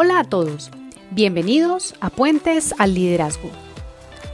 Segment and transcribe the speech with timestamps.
[0.00, 0.70] Hola a todos,
[1.10, 3.50] bienvenidos a Puentes al Liderazgo.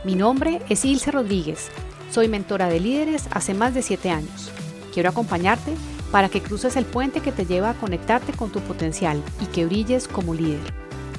[0.05, 1.71] Mi nombre es Ilse Rodríguez,
[2.11, 4.51] soy mentora de líderes hace más de 7 años.
[4.93, 5.73] Quiero acompañarte
[6.13, 9.65] para que cruces el puente que te lleva a conectarte con tu potencial y que
[9.65, 10.61] brilles como líder.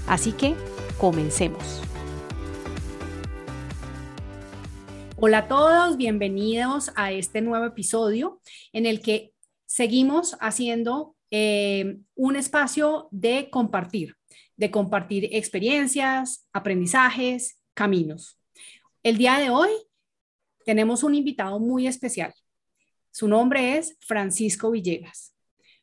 [0.05, 0.53] Así que,
[0.99, 1.81] comencemos.
[5.15, 8.41] Hola a todos, bienvenidos a este nuevo episodio
[8.73, 9.33] en el que
[9.65, 14.15] seguimos haciendo eh, un espacio de compartir
[14.57, 18.39] de compartir experiencias, aprendizajes, caminos.
[19.03, 19.69] El día de hoy
[20.65, 22.33] tenemos un invitado muy especial.
[23.11, 25.33] Su nombre es Francisco Villegas,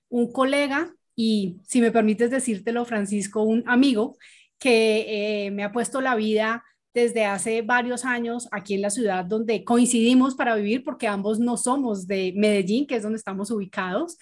[0.08, 4.16] un colega y, si me permites decírtelo, Francisco, un amigo
[4.58, 6.64] que eh, me ha puesto la vida
[6.94, 11.56] desde hace varios años aquí en la ciudad donde coincidimos para vivir porque ambos no
[11.56, 14.18] somos de Medellín, que es donde estamos ubicados,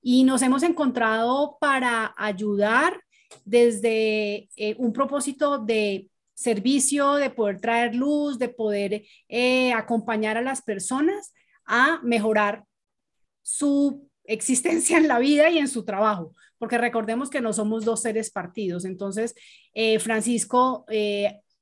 [0.00, 3.00] y nos hemos encontrado para ayudar
[3.44, 10.42] desde eh, un propósito de servicio, de poder traer luz, de poder eh, acompañar a
[10.42, 11.32] las personas
[11.64, 12.64] a mejorar
[13.42, 18.02] su existencia en la vida y en su trabajo, porque recordemos que no somos dos
[18.02, 18.84] seres partidos.
[18.84, 19.34] Entonces,
[19.72, 20.84] eh, Francisco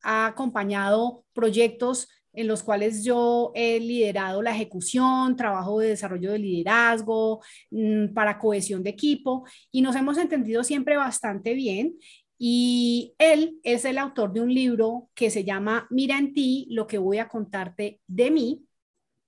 [0.02, 6.38] ha acompañado proyectos en los cuales yo he liderado la ejecución, trabajo de desarrollo de
[6.38, 11.96] liderazgo, mm, para cohesión de equipo, y nos hemos entendido siempre bastante bien.
[12.38, 16.86] Y él es el autor de un libro que se llama Mira en ti lo
[16.86, 18.64] que voy a contarte de mí,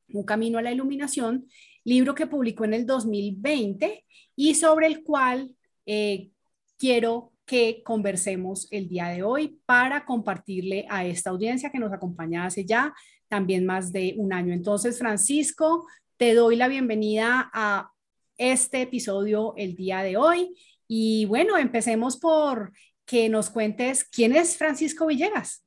[0.08, 1.48] Un camino a la iluminación,
[1.84, 4.04] libro que publicó en el 2020
[4.36, 6.30] y sobre el cual eh,
[6.78, 12.44] quiero que conversemos el día de hoy para compartirle a esta audiencia que nos acompaña
[12.44, 12.92] hace ya
[13.28, 14.52] también más de un año.
[14.52, 15.86] Entonces, Francisco,
[16.16, 17.90] te doy la bienvenida a
[18.36, 20.54] este episodio el día de hoy.
[20.88, 22.72] Y bueno, empecemos por
[23.04, 25.64] que nos cuentes quién es Francisco Villegas.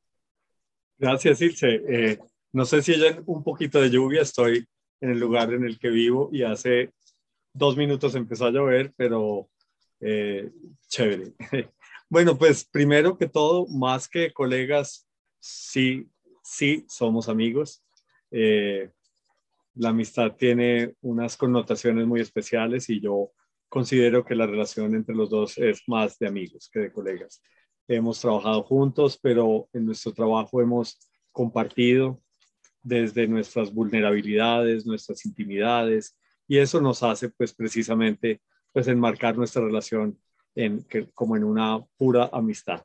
[0.97, 1.81] Gracias, Ilse.
[1.87, 2.19] Eh,
[2.51, 4.65] no sé si hay un poquito de lluvia, estoy
[4.99, 6.91] en el lugar en el que vivo y hace
[7.53, 9.49] dos minutos empezó a llover, pero
[10.01, 10.49] eh,
[10.87, 11.33] chévere.
[12.11, 15.07] Bueno, pues primero que todo, más que colegas,
[15.39, 16.09] sí,
[16.43, 17.83] sí, somos amigos.
[18.31, 18.89] Eh,
[19.75, 23.31] la amistad tiene unas connotaciones muy especiales y yo
[23.69, 27.43] considero que la relación entre los dos es más de amigos que de colegas.
[27.87, 30.97] Hemos trabajado juntos, pero en nuestro trabajo hemos
[31.31, 32.19] compartido
[32.81, 36.17] desde nuestras vulnerabilidades, nuestras intimidades,
[36.47, 40.17] y eso nos hace pues precisamente pues enmarcar nuestra relación
[40.55, 42.83] en, como en una pura amistad.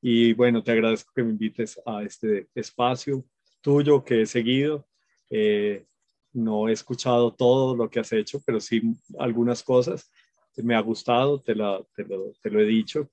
[0.00, 3.24] Y bueno, te agradezco que me invites a este espacio
[3.60, 4.86] tuyo que he seguido.
[5.30, 5.86] Eh,
[6.34, 8.82] no he escuchado todo lo que has hecho, pero sí
[9.18, 10.10] algunas cosas.
[10.56, 13.08] Me ha gustado, te, la, te, lo, te lo, he dicho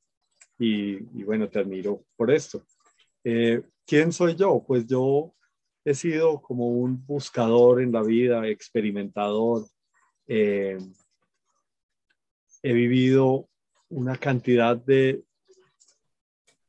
[0.59, 2.63] y, y, bueno, te admiro por esto.
[3.23, 4.63] Eh, ¿Quién soy yo?
[4.65, 5.33] Pues yo
[5.85, 9.65] he sido como un buscador en la vida, experimentador.
[10.27, 10.77] Eh,
[12.63, 13.49] he vivido
[13.89, 15.23] una cantidad de,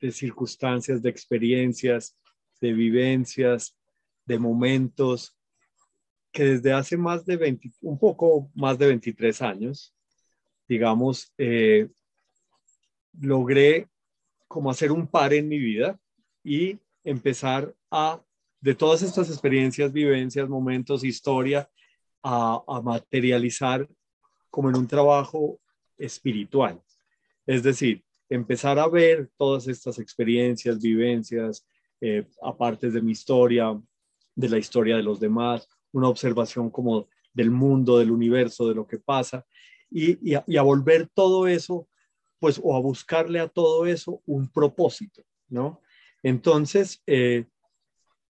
[0.01, 2.17] de circunstancias, de experiencias,
[2.61, 3.77] de vivencias,
[4.25, 5.37] de momentos
[6.33, 9.95] que desde hace más de 20, un poco más de 23 años,
[10.67, 11.89] digamos, eh,
[13.21, 13.89] logré
[14.49, 16.01] como hacer un par en mi vida
[16.43, 18.23] y empezar a,
[18.61, 21.69] de todas estas experiencias, vivencias, momentos, historia,
[22.23, 23.89] a, a materializar
[24.49, 25.61] como en un trabajo
[26.05, 26.83] espiritual.
[27.47, 31.67] Es decir, empezar a ver todas estas experiencias, vivencias,
[32.01, 33.81] eh, aparte de mi historia,
[34.35, 38.87] de la historia de los demás, una observación como del mundo, del universo, de lo
[38.87, 39.45] que pasa,
[39.91, 41.89] y, a, volver todo eso,
[42.39, 45.81] pues, o a buscarle a todo eso un propósito, ¿no?
[46.23, 47.45] Entonces, eh,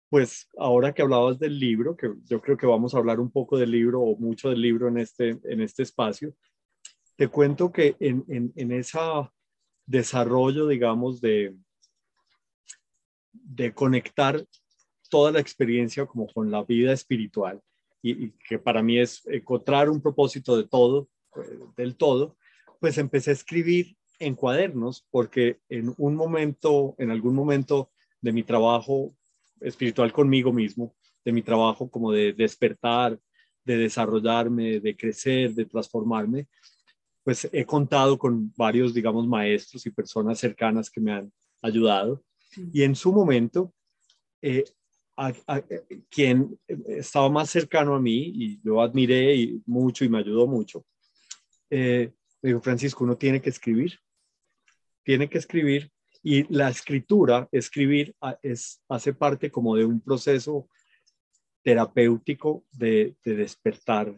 [0.10, 3.58] pues ahora que hablabas del libro, que yo creo que vamos a hablar un poco
[3.58, 6.34] del libro o mucho del libro en este, en este espacio,
[7.22, 8.98] te cuento que en, en, ese
[9.86, 11.56] desarrollo, digamos, de,
[13.32, 14.44] de conectar
[15.08, 17.62] toda la experiencia como con la vida espiritual
[18.02, 22.38] y, que para mí es encontrar un propósito de todo, eh, del todo,
[22.80, 28.42] pues empecé a escribir en cuadernos porque en un momento, en algún momento de mi
[28.42, 29.16] trabajo
[29.60, 33.20] espiritual conmigo mismo, de mi trabajo como de despertar,
[33.64, 36.48] de desarrollarme, de crecer, de transformarme,
[37.24, 41.32] pues he contado con varios, digamos, maestros y personas cercanas que me han
[41.62, 42.24] ayudado.
[42.74, 43.74] Y en su momento,
[44.42, 44.64] eh,
[46.10, 50.84] quien estaba más cercano a mí y yo admiré mucho y me ayudó mucho,
[51.70, 54.00] eh, me dijo, Francisco, uno tiene que escribir.
[55.04, 55.92] tiene que escribir
[56.24, 60.68] y la escritura, escribir, es, hace parte como de un proceso
[61.64, 64.14] terapéutico de, despertar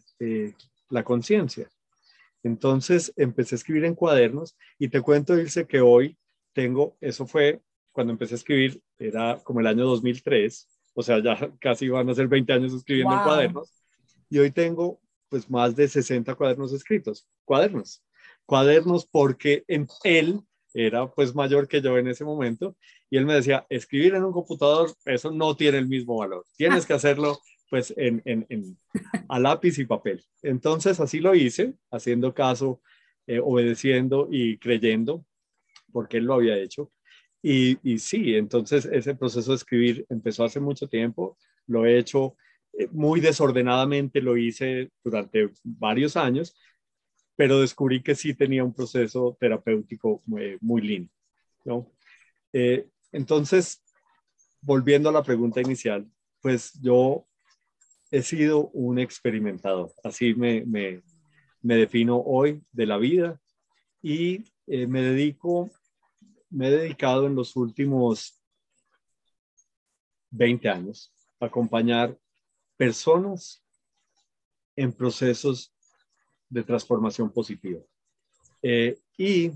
[0.90, 1.70] la conciencia.
[2.44, 6.18] Entonces empecé a escribir en cuadernos y te cuento, Ilse, que hoy
[6.54, 7.62] tengo, eso fue
[7.92, 12.14] cuando empecé a escribir, era como el año 2003, o sea, ya casi van a
[12.14, 13.72] ser 20 años escribiendo en cuadernos,
[14.30, 15.00] y hoy tengo
[15.30, 18.04] pues más de 60 cuadernos escritos, cuadernos,
[18.46, 20.42] cuadernos porque en él
[20.74, 22.76] era pues mayor que yo en ese momento
[23.10, 26.86] y él me decía, escribir en un computador, eso no tiene el mismo valor, tienes
[26.86, 27.40] que hacerlo
[27.74, 28.78] pues en, en, en
[29.28, 30.24] a lápiz y papel.
[30.44, 32.84] Entonces así lo hice, haciendo caso,
[33.26, 35.26] eh, obedeciendo y creyendo,
[35.92, 36.92] porque él lo había hecho.
[37.42, 41.36] Y, y, sí, entonces ese proceso de escribir empezó hace mucho tiempo,
[41.66, 42.36] lo he hecho
[42.74, 46.56] eh, muy desordenadamente, lo hice durante varios años,
[47.36, 51.12] pero descubrí que sí tenía un proceso terapéutico muy, muy lindo.
[51.66, 51.92] ¿no?
[52.54, 53.82] Eh, entonces,
[54.62, 56.08] volviendo a la pregunta inicial,
[56.40, 57.26] pues yo
[58.14, 61.02] he sido un experimentador, así me, me,
[61.64, 63.42] me defino hoy de la vida
[64.04, 65.72] y eh, me dedico,
[66.52, 68.40] me he dedicado en los últimos
[70.30, 72.16] 20 años a acompañar
[72.78, 73.66] personas
[74.76, 75.74] en procesos
[76.50, 77.82] de transformación positiva.
[78.62, 79.54] Eh, y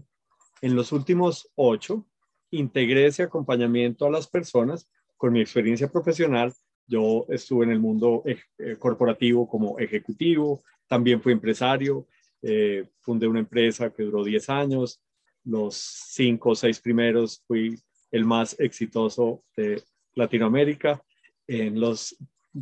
[0.63, 2.07] en los últimos ocho,
[2.49, 6.51] integré ese acompañamiento a las personas con mi experiencia profesional.
[6.87, 12.07] Yo estuve en el mundo eh, corporativo como ejecutivo, también fui empresario,
[12.41, 15.01] eh, fundé una empresa que duró 10 años,
[15.43, 17.79] los cinco o seis primeros fui
[18.11, 19.81] el más exitoso de
[20.15, 21.01] Latinoamérica,
[21.47, 22.15] en los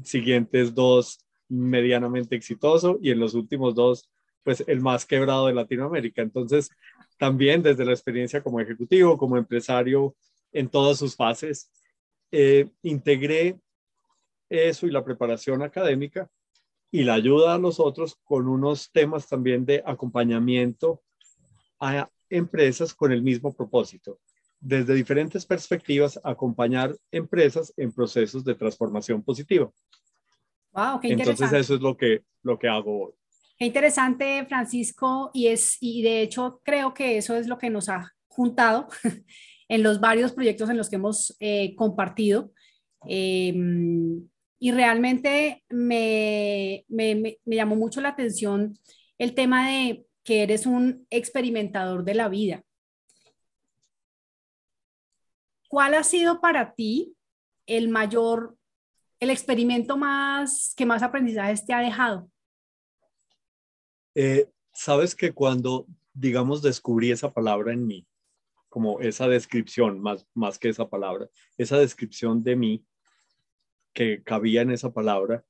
[0.04, 4.10] siguientes dos medianamente exitoso y en los últimos dos
[4.44, 6.22] pues el más quebrado de Latinoamérica.
[6.22, 6.70] Entonces,
[7.18, 10.16] también desde la experiencia como ejecutivo, como empresario,
[10.52, 11.72] en todas sus fases,
[12.32, 13.58] eh, integré
[14.56, 16.30] eso y la preparación académica
[16.92, 21.02] y la ayuda a los otros con unos temas también de acompañamiento
[21.80, 24.20] a empresas con el mismo propósito.
[24.60, 29.70] Desde diferentes perspectivas, acompañar empresas en procesos de transformación positiva.
[30.72, 31.44] Wow, qué interesante.
[31.44, 33.14] Entonces eso es lo que, lo que hago hoy.
[33.58, 37.88] Qué interesante, Francisco, y, es, y de hecho creo que eso es lo que nos
[37.88, 38.88] ha juntado
[39.70, 42.52] en los varios proyectos en los que hemos eh, compartido.
[43.08, 44.28] Em,
[44.60, 48.78] y realmente me, me, me, llamó mucho la atención
[49.18, 52.64] el tema de que eres un experimentador de la vida.
[55.68, 57.16] ¿Cuál ha sido para ti
[57.66, 58.58] el mayor,
[59.20, 62.30] el experimento más que más aprendizajes te ha dejado?
[64.16, 68.06] Eh, Sabes que cuando, digamos, descubrí esa palabra en mí,
[68.68, 72.86] como esa descripción, más, más que esa palabra, esa descripción de mí
[73.96, 75.44] que cabía en esa palabra,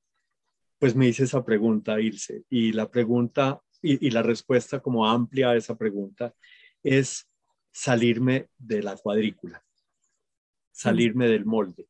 [0.78, 2.44] pues me hice esa pregunta, Ilse.
[2.48, 6.34] Y la pregunta y, la respuesta como amplia a esa pregunta
[6.82, 7.28] es
[7.72, 9.62] salirme de la cuadrícula,
[10.72, 11.88] salirme del molde,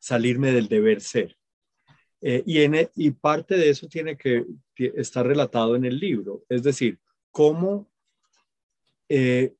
[0.00, 1.36] salirme del deber ser.
[2.22, 6.44] Eh, y, en, e, y parte de eso tiene que estar relatado en el libro,
[6.48, 6.98] es decir,
[7.30, 7.90] cómo
[9.08, 9.54] eh,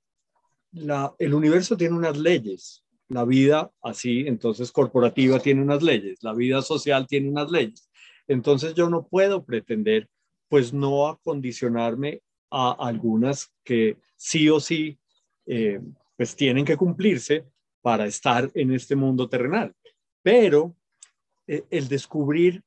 [0.73, 6.35] la, el universo tiene unas leyes, la vida así, entonces corporativa tiene unas leyes, la
[6.35, 7.89] vida social tiene unas leyes.
[8.27, 10.09] Entonces yo no puedo pretender,
[10.49, 14.99] pues no acondicionarme a algunas que sí o sí,
[15.47, 15.81] eh,
[16.17, 17.45] pues tienen que cumplirse
[17.83, 19.75] para estar en este mundo terrenal.
[20.23, 20.75] Pero
[21.47, 22.63] eh, el descubrir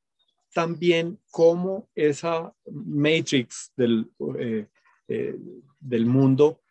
[0.53, 5.35] también cómo esa matrix del, eh,
[5.79, 6.61] del mundo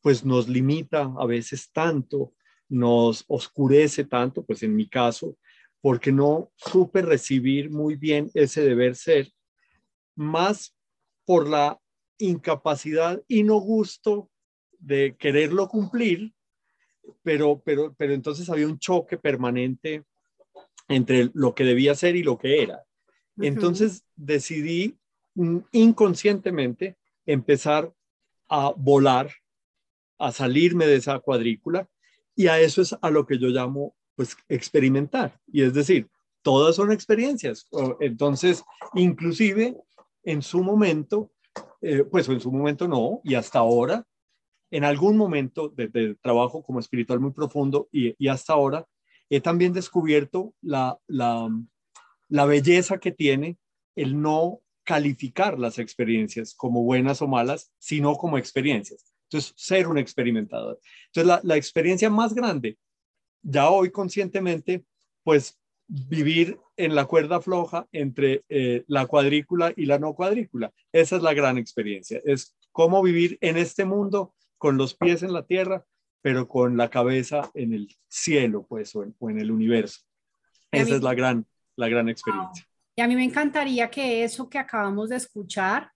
[0.00, 2.32] pues nos limita a veces tanto,
[2.68, 5.36] nos oscurece tanto, pues en mi caso,
[5.80, 9.30] porque no supe recibir muy bien ese deber ser,
[10.14, 10.74] más
[11.24, 11.80] por la
[12.18, 14.30] incapacidad y no gusto
[14.78, 16.32] de quererlo cumplir,
[17.22, 20.04] pero, pero, pero entonces había un choque permanente
[20.88, 22.84] entre lo que debía ser y lo que era.
[23.40, 24.98] Entonces decidí
[25.34, 27.92] mm, inconscientemente empezar
[28.48, 29.30] a volar,
[30.18, 31.88] a salirme de esa cuadrícula
[32.38, 35.40] y a eso es a lo que yo llamo pues experimentar.
[35.48, 36.08] Y es decir,
[36.40, 37.68] todas son experiencias.
[37.98, 38.62] Entonces,
[38.94, 39.76] inclusive
[40.22, 41.32] en su momento,
[41.80, 44.06] eh, pues en su momento no, y hasta ahora,
[44.70, 48.86] en algún momento de, trabajo como espiritual muy profundo y, y hasta ahora,
[49.28, 53.58] he también descubierto la, la, belleza que tiene
[53.96, 59.12] el no calificar las experiencias como buenas o malas, sino como experiencias.
[59.30, 60.78] Entonces, ser un experimentador.
[61.12, 62.78] Entonces, la, experiencia más grande,
[63.42, 64.84] ya hoy conscientemente,
[65.22, 70.72] pues vivir en la cuerda floja entre eh, la cuadrícula y la no cuadrícula.
[70.92, 72.20] Esa es la gran experiencia.
[72.24, 75.84] Es cómo vivir en este mundo con los pies en la tierra,
[76.22, 80.00] pero con la cabeza en el cielo, pues, o en, el universo.
[80.70, 82.66] Esa es la gran, la gran experiencia.
[82.96, 85.92] Y a mí me encantaría que eso que acabamos de escuchar,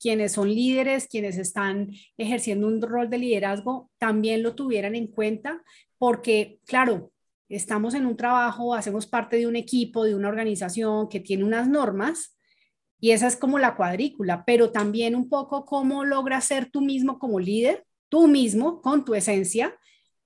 [0.00, 5.62] quienes son líderes, quienes están ejerciendo un rol de liderazgo, también lo tuvieran en cuenta,
[5.98, 7.12] porque, claro,
[7.48, 11.68] estamos en un trabajo, hacemos parte de un equipo, de una organización que tiene unas
[11.68, 12.36] normas,
[12.98, 17.18] y esa es como la cuadrícula, pero también un poco cómo logras ser tú mismo
[17.18, 19.76] como líder, tú mismo, con tu esencia,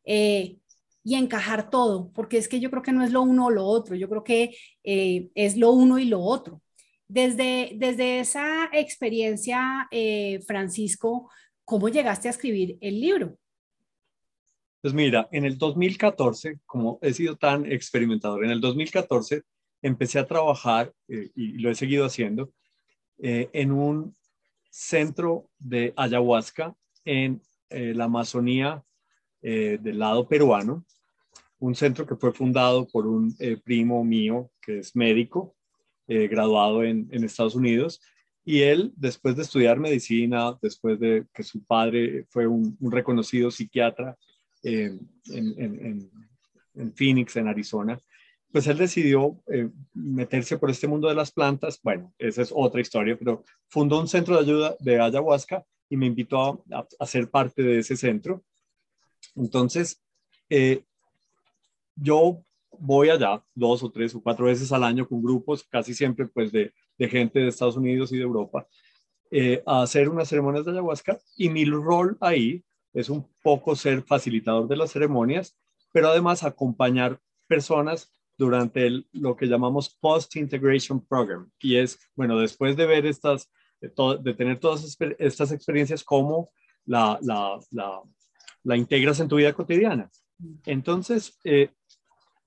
[0.05, 0.59] eh,
[1.05, 3.65] y encajar todo, porque es que yo creo que no es lo uno o lo
[3.67, 6.63] otro, yo creo que eh, es lo uno y lo otro.
[7.09, 11.31] Desde, desde esa experiencia, eh, Francisco,
[11.65, 13.39] ¿cómo llegaste a escribir el libro?
[14.81, 19.43] Pues mira, en el 2014, como he sido tan experimentador, en el 2014
[19.83, 22.53] empecé a trabajar, eh, y lo he seguido haciendo,
[23.17, 24.17] en un
[24.69, 28.83] centro de ayahuasca en la Amazonía
[29.41, 30.85] del lado peruano,
[31.65, 35.54] un centro que fue fundado por un eh, primo mío que es médico,
[36.07, 38.01] eh, graduado en, Estados Unidos,
[38.45, 44.17] y él, después de estudiar medicina, después de que su padre fue un, reconocido psiquiatra
[44.63, 44.99] eh,
[45.31, 46.11] en,
[46.95, 47.99] Phoenix, en Arizona,
[48.53, 49.41] pues él decidió
[49.95, 51.81] meterse por este mundo de las plantas.
[51.83, 56.07] Bueno, esa es otra historia, pero fundó un centro de ayuda de ayahuasca y me
[56.07, 58.45] invitó a, a ser parte de ese centro.
[59.35, 60.01] Entonces,
[61.97, 62.45] yo
[62.81, 66.53] voy allá dos o tres o cuatro veces al año con grupos, casi siempre pues
[66.53, 68.67] de, gente de Estados Unidos y de Europa,
[69.31, 74.03] eh, a hacer unas ceremonias de ayahuasca y mi rol ahí es un poco ser
[74.03, 75.59] facilitador de las ceremonias,
[75.93, 81.51] pero además acompañar personas durante lo que llamamos Post-Integration Program.
[81.61, 83.51] Y es, bueno, después de ver estas,
[83.81, 86.51] de, tener todas estas experiencias, cómo
[86.85, 87.59] la, la,
[88.63, 90.11] la, integras en tu vida cotidiana.
[90.67, 91.71] Entonces, eh,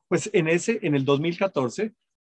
[0.07, 1.93] pues en ese, en el 2014,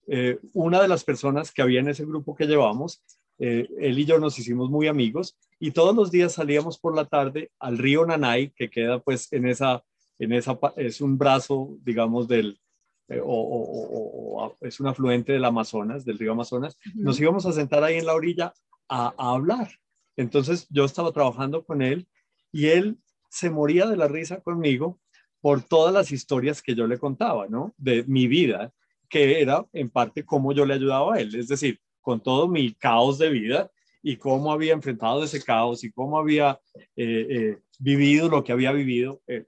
[0.09, 3.03] eh, una de las personas que había en ese grupo que llevamos,
[3.39, 7.07] eh, él y yo nos hicimos muy amigos y todos los días salíamos por la
[7.07, 9.83] tarde al río Nanay, que queda pues en esa,
[10.19, 12.61] en esa, es un brazo, digamos, del,
[13.09, 16.77] eh, o, es un afluente del Amazonas, del río Amazonas.
[16.95, 18.53] Nos íbamos a sentar ahí en la orilla
[18.89, 19.71] a, a hablar.
[20.17, 22.07] Entonces yo estaba trabajando con él
[22.53, 22.99] y él
[23.31, 25.01] se moría de la risa conmigo
[25.43, 27.75] por todas las historias que yo le contaba, ¿no?
[27.77, 28.73] De mi vida,
[29.11, 32.73] que era en parte cómo yo le ayudaba a él, es decir, con todo mi
[32.73, 33.71] caos de vida
[34.03, 36.61] y cómo había enfrentado ese caos y cómo había
[36.97, 39.45] eh, eh, vivido lo que había vivido eh,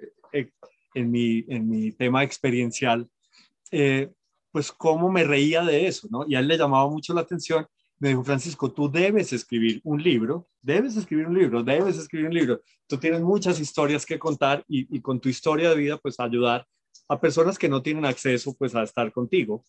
[0.95, 3.09] en, mi, en mi tema experiencial,
[4.51, 6.25] pues cómo me reía de eso, ¿no?
[6.29, 7.67] Y a él le llamaba mucho la atención
[7.99, 12.35] me dijo, Francisco, tú debes escribir un libro, debes escribir un libro, debes escribir un
[12.35, 12.61] libro.
[12.87, 16.67] Tú tienes muchas historias que contar y, con tu historia de vida, pues ayudar
[17.09, 19.65] a personas que no tienen acceso, pues a estar contigo.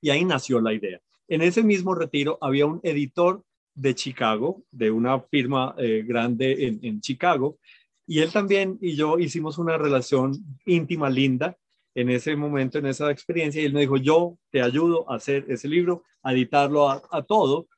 [0.00, 1.00] Y ahí nació la idea.
[1.28, 3.42] En ese mismo retiro había un editor
[3.74, 7.58] de Chicago, de una firma eh, grande en, en Chicago,
[8.06, 11.56] y él también y yo hicimos una relación íntima, linda,
[11.94, 15.44] en ese momento, en esa experiencia, y él me dijo, yo te ayudo a hacer
[15.48, 17.68] ese libro, a editarlo a, todo,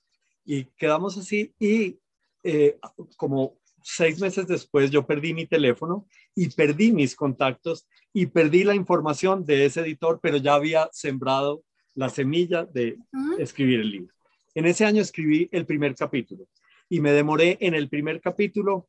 [0.45, 1.99] y quedamos así, y
[2.42, 2.78] eh,
[3.16, 8.75] como seis meses después yo perdí mi teléfono y perdí mis contactos y perdí la
[8.75, 11.64] información de ese editor, pero ya había sembrado
[11.95, 12.99] la semilla de
[13.38, 14.14] escribir el libro.
[14.54, 16.47] En ese año escribí el primer capítulo
[16.88, 18.88] y me demoré en el primer capítulo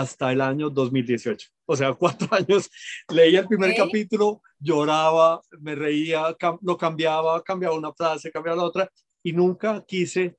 [0.00, 1.48] hasta el año 2018.
[1.66, 2.70] O sea, cuatro años
[3.08, 8.90] leía el primer capítulo, lloraba, me reía, lo cambiaba, cambiaba una frase, cambiaba la otra
[9.22, 10.36] y nunca quise,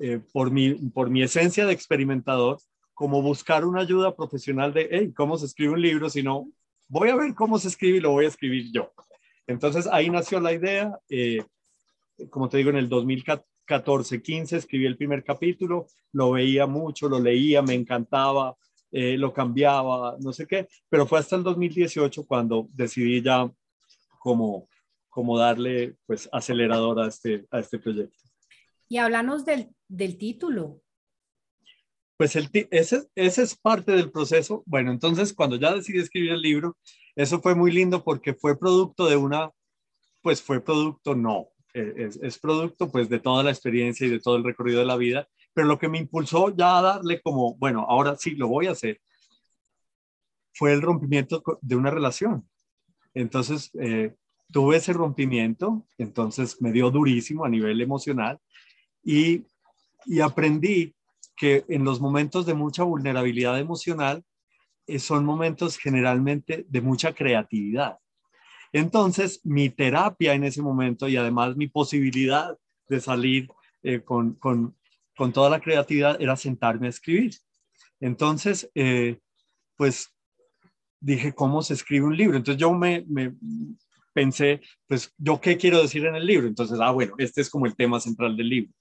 [0.00, 2.58] eh, por, mi, por mi esencia de experimentador,
[2.94, 6.08] como buscar una ayuda profesional de, hey, ¿cómo se escribe un libro?
[6.08, 6.48] Sino,
[6.88, 8.90] voy a ver cómo se escribe y lo voy a escribir yo.
[9.46, 10.98] Entonces ahí nació la idea.
[11.08, 11.44] Eh,
[12.30, 17.20] como te digo, en el 2014, 15 escribí el primer capítulo, lo veía mucho, lo
[17.20, 18.56] leía, me encantaba,
[18.90, 23.50] eh, lo cambiaba, no sé qué, pero fue hasta el 2018 cuando decidí ya
[24.18, 24.68] como,
[25.08, 28.18] como darle pues acelerador a este, a este proyecto.
[28.88, 30.80] Y háblanos del, del título.
[32.16, 34.62] Pues el ese, ese es parte del proceso.
[34.66, 36.76] Bueno, entonces cuando ya decidí escribir el libro,
[37.14, 39.50] eso fue muy lindo porque fue producto de una,
[40.22, 44.20] pues fue producto, no, e, es, es, producto pues de toda la experiencia y de
[44.20, 47.56] todo el recorrido de la vida, pero lo que me impulsó ya a darle como,
[47.56, 49.00] bueno, ahora sí lo voy a hacer,
[50.54, 52.48] fue el rompimiento de una relación.
[53.12, 54.14] Entonces, eh,
[54.52, 58.38] tuve ese rompimiento, entonces me dio durísimo a nivel emocional
[59.02, 59.46] y,
[60.06, 60.94] y aprendí
[61.36, 64.22] que en los momentos de mucha vulnerabilidad emocional
[64.86, 67.98] eh, son momentos generalmente de mucha creatividad.
[68.72, 72.56] Entonces, mi terapia en ese momento y además mi posibilidad
[72.88, 73.48] de salir
[73.82, 74.76] eh, con, con,
[75.18, 77.34] con, toda la creatividad era sentarme a escribir.
[78.00, 79.18] Entonces, eh,
[79.76, 80.14] pues
[81.00, 82.36] dije, ¿cómo se escribe un libro?
[82.36, 83.34] Entonces yo me, me,
[84.12, 86.48] pensé, pues, ¿yo qué quiero decir en el libro?
[86.48, 88.72] Entonces, ah, bueno, este es como el tema central del libro.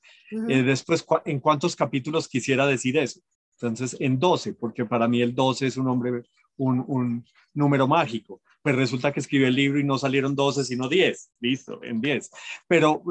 [0.50, 3.22] Eh, después, ¿en cuántos capítulos quisiera decir eso?
[3.54, 6.24] Entonces, en 12, porque para mí el 12 es un, hombre,
[6.58, 8.42] un, un número mágico.
[8.62, 11.32] Pues resulta que escribí el libro y no salieron 12, sino 10.
[11.40, 12.30] Listo, en 10.
[12.68, 13.04] Pero,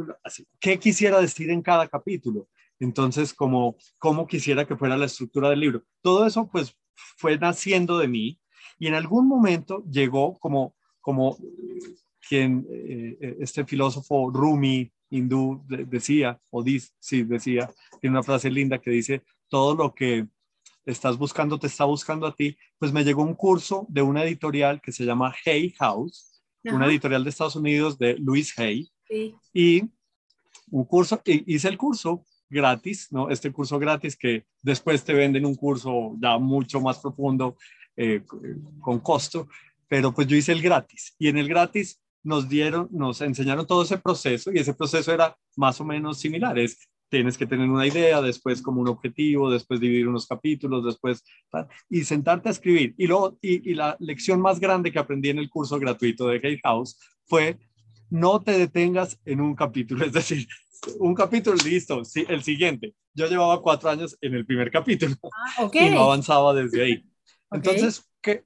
[0.60, 2.48] ¿qué quisiera decir en cada capítulo?
[2.78, 5.82] Entonces, como, ¿cómo quisiera que fuera la estructura del libro?
[6.02, 6.76] Todo eso, pues,
[7.16, 8.40] fue naciendo de mí
[8.78, 11.38] y en algún momento llegó como, como
[12.28, 18.50] quien eh, eh, este filósofo Rumi hindú decía, o dice, sí, decía, tiene una frase
[18.50, 20.26] linda que dice, todo lo que
[20.84, 24.80] estás buscando te está buscando a ti, pues me llegó un curso de una editorial
[24.80, 28.90] que se llama Hay House, una editorial de Estados Unidos de Louis Hay,
[29.52, 29.84] y
[30.70, 33.30] un curso, hice el curso gratis, ¿no?
[33.30, 37.56] Este curso gratis que después te venden un curso ya mucho más profundo
[37.96, 38.22] eh,
[38.80, 39.48] con costo,
[39.88, 43.82] pero pues yo hice el gratis y en el gratis nos dieron, nos enseñaron todo
[43.82, 46.58] ese proceso y ese proceso era más o menos similar.
[46.58, 51.22] Es, tienes que tener una idea, después como un objetivo, después dividir unos capítulos, después
[51.88, 52.94] y sentarte a escribir.
[52.98, 56.60] Y, luego, y, la lección más grande que aprendí en el curso gratuito de Gate
[56.64, 57.58] House fue
[58.10, 60.46] no te detengas en un capítulo, es decir,
[60.98, 62.94] un capítulo listo, sí, el siguiente.
[63.14, 67.04] Yo llevaba cuatro años en el primer capítulo ah, y no avanzaba desde ahí.
[67.50, 68.44] Entonces, ¿qué?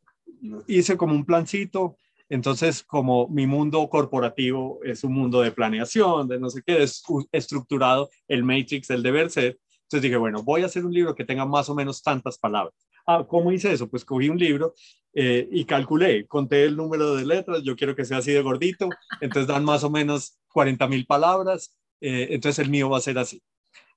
[0.67, 1.97] hice como un plancito
[2.31, 7.03] entonces, como mi mundo corporativo es un mundo de planeación, de no sé qué, es
[7.33, 9.59] estructurado, el Matrix, el deber ser.
[9.83, 12.73] Entonces dije, bueno, voy a hacer un libro que tenga más o menos tantas palabras.
[13.05, 13.91] Ah, ¿cómo hice eso?
[13.91, 14.75] Pues cogí un libro
[15.13, 18.89] eh, y calculé, conté el número de letras, yo quiero que sea así de gordito,
[19.21, 23.19] entonces dan más o menos 40 mil palabras, eh, entonces el mío va a ser
[23.19, 23.43] así.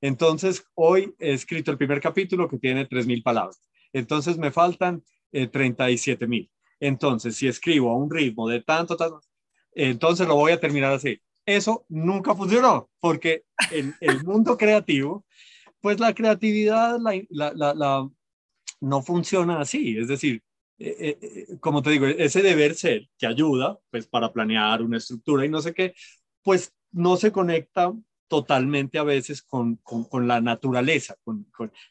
[0.02, 3.62] Entonces, hoy he escrito el primer capítulo que tiene 3 mil palabras.
[3.94, 6.52] Entonces me faltan eh, 37 mil.
[6.80, 9.22] Entonces, si escribo a un ritmo de tanto, tanto,
[9.72, 11.20] entonces lo voy a terminar así.
[11.46, 15.26] Eso nunca funcionó, porque en el mundo creativo,
[15.82, 18.10] pues la creatividad la,
[18.80, 19.98] no funciona así.
[19.98, 20.42] Es decir,
[20.80, 25.46] eh, eh, como te digo, ese deber ser que ayuda, pues para planear una estructura
[25.46, 25.94] y no sé qué,
[26.42, 27.94] pues no se conecta
[28.28, 31.16] totalmente a veces con, con, la naturaleza.
[31.24, 31.46] Con,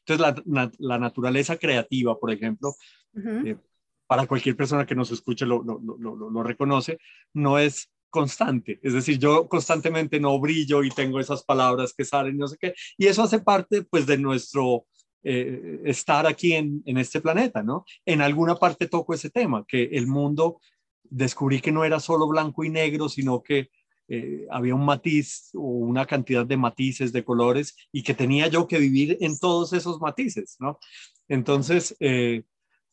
[0.06, 0.42] entonces,
[0.78, 2.74] la, naturaleza creativa, por ejemplo,
[4.06, 6.98] para cualquier persona que nos escuche lo, lo, lo, lo, reconoce,
[7.32, 8.80] no es constante.
[8.82, 12.74] Es decir, yo constantemente no brillo y tengo esas palabras que salen, no sé qué,
[12.98, 14.86] y eso hace parte pues de nuestro
[15.22, 17.84] eh, estar aquí en, en, este planeta, ¿no?
[18.04, 20.60] En alguna parte toco ese tema, que el mundo
[21.04, 23.70] descubrí que no era solo blanco y negro, sino que
[24.14, 28.68] eh, había un matiz o una cantidad de matices, de colores, y que tenía yo
[28.68, 30.78] que vivir en todos esos matices, ¿no?
[31.28, 32.42] Entonces, eh,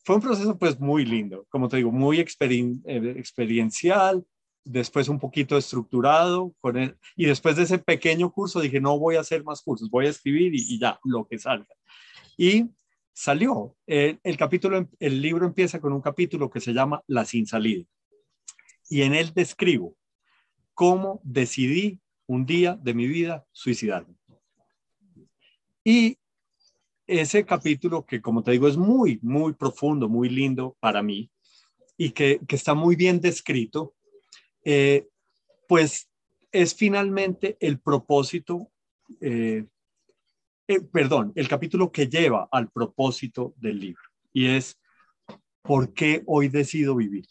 [0.02, 4.24] fue un proceso pues muy lindo, como te digo, muy eh, experiencial,
[4.64, 6.54] después un poquito estructurado,
[7.14, 10.10] y después de ese pequeño curso dije, no voy a hacer más cursos, voy a
[10.10, 11.74] escribir y, ya, lo que salga.
[12.38, 12.64] Y
[13.12, 13.76] salió.
[13.86, 17.84] el capítulo, el libro empieza con un capítulo que se llama La sin salida.
[18.88, 19.96] Y en él describo
[20.80, 24.14] cómo decidí un día de mi vida suicidarme.
[25.84, 26.16] Y
[27.06, 31.30] ese capítulo que, como te digo, es muy, muy profundo, muy lindo para mí
[31.98, 33.92] y que, está muy bien descrito,
[34.64, 35.06] eh,
[35.68, 36.08] pues
[36.50, 38.70] es finalmente el propósito,
[39.20, 39.66] eh,
[40.66, 44.80] eh, perdón, el capítulo que lleva al propósito del libro y es
[45.60, 47.26] ¿por qué hoy decido vivir?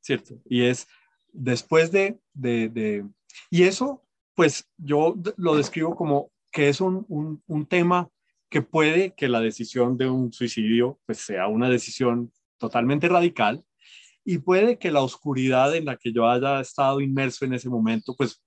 [0.00, 0.42] ¿Cierto?
[0.44, 0.88] Y es
[1.32, 3.04] después de, de,
[3.50, 4.02] y eso,
[4.34, 8.08] pues yo lo describo como que es un, un, un tema
[8.48, 13.64] que puede que la decisión de un suicidio pues, sea una decisión totalmente radical
[14.24, 18.14] y puede que la oscuridad en la que yo haya estado inmerso en ese momento
[18.16, 18.42] pues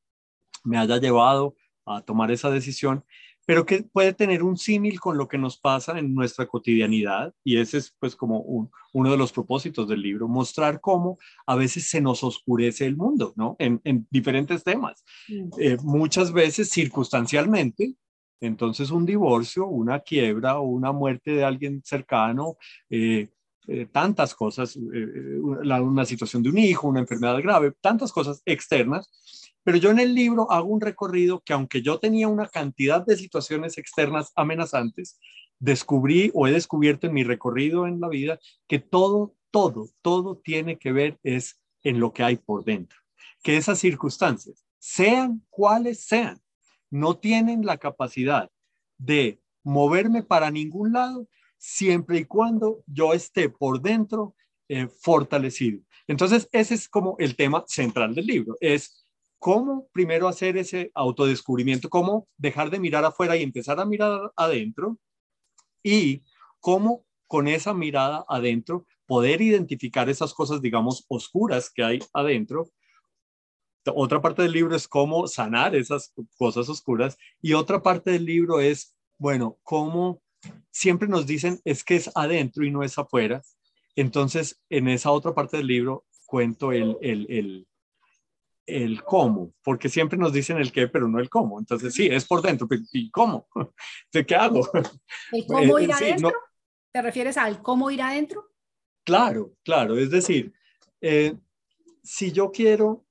[0.64, 3.04] me haya llevado a tomar esa decisión,
[3.46, 7.58] pero que puede tener un símil con lo que nos pasa en nuestra cotidianidad y
[7.58, 12.02] ese es pues como uno de los propósitos del libro, mostrar cómo a veces se
[12.02, 13.56] nos oscurece el mundo, ¿no?
[13.60, 15.04] En, diferentes temas.
[15.28, 15.50] Mm.
[15.60, 17.96] Eh, muchas veces circunstancialmente,
[18.44, 22.58] Entonces, un divorcio, una quiebra o una muerte de alguien cercano,
[22.90, 23.30] eh,
[23.68, 29.10] eh, tantas cosas, eh, una situación de un hijo, una enfermedad grave, tantas cosas externas.
[29.64, 33.16] Pero yo en el libro hago un recorrido que aunque yo tenía una cantidad de
[33.16, 35.20] situaciones externas amenazantes,
[35.60, 40.78] descubrí o he descubierto en mi recorrido en la vida que todo, todo, todo tiene
[40.78, 42.98] que ver es en lo que hay por dentro.
[43.44, 46.42] Que esas circunstancias, sean cuales sean,
[46.90, 48.50] no tienen la capacidad
[48.98, 54.36] de moverme para ningún lado siempre y cuando yo esté por dentro
[54.68, 55.82] eh, fortalecido.
[56.08, 59.01] Entonces, ese es como el tema central del libro, es
[59.42, 65.00] cómo primero hacer ese autodescubrimiento, cómo dejar de mirar afuera y empezar a mirar adentro
[65.82, 66.22] y
[66.60, 72.70] cómo con esa mirada adentro poder identificar esas cosas, digamos, oscuras que hay adentro.
[73.96, 78.60] Otra parte del libro es cómo sanar esas cosas oscuras y otra parte del libro
[78.60, 80.22] es, bueno, cómo
[80.70, 83.42] siempre nos dicen es que es adentro y no es afuera.
[83.96, 87.68] Entonces, en esa otra parte del libro cuento el, el, el,
[88.72, 91.60] el cómo, porque siempre nos dicen el qué, pero no el cómo.
[91.60, 93.48] Entonces, sí, es por dentro, ¿y cómo?
[94.12, 94.68] ¿Qué hago?
[95.32, 96.32] ¿El cómo ir eh, adentro?
[96.92, 98.50] ¿Te refieres al cómo ir adentro?
[99.04, 99.98] Claro, claro.
[99.98, 100.54] Es decir,
[101.02, 101.36] eh,
[102.04, 103.06] si yo quiero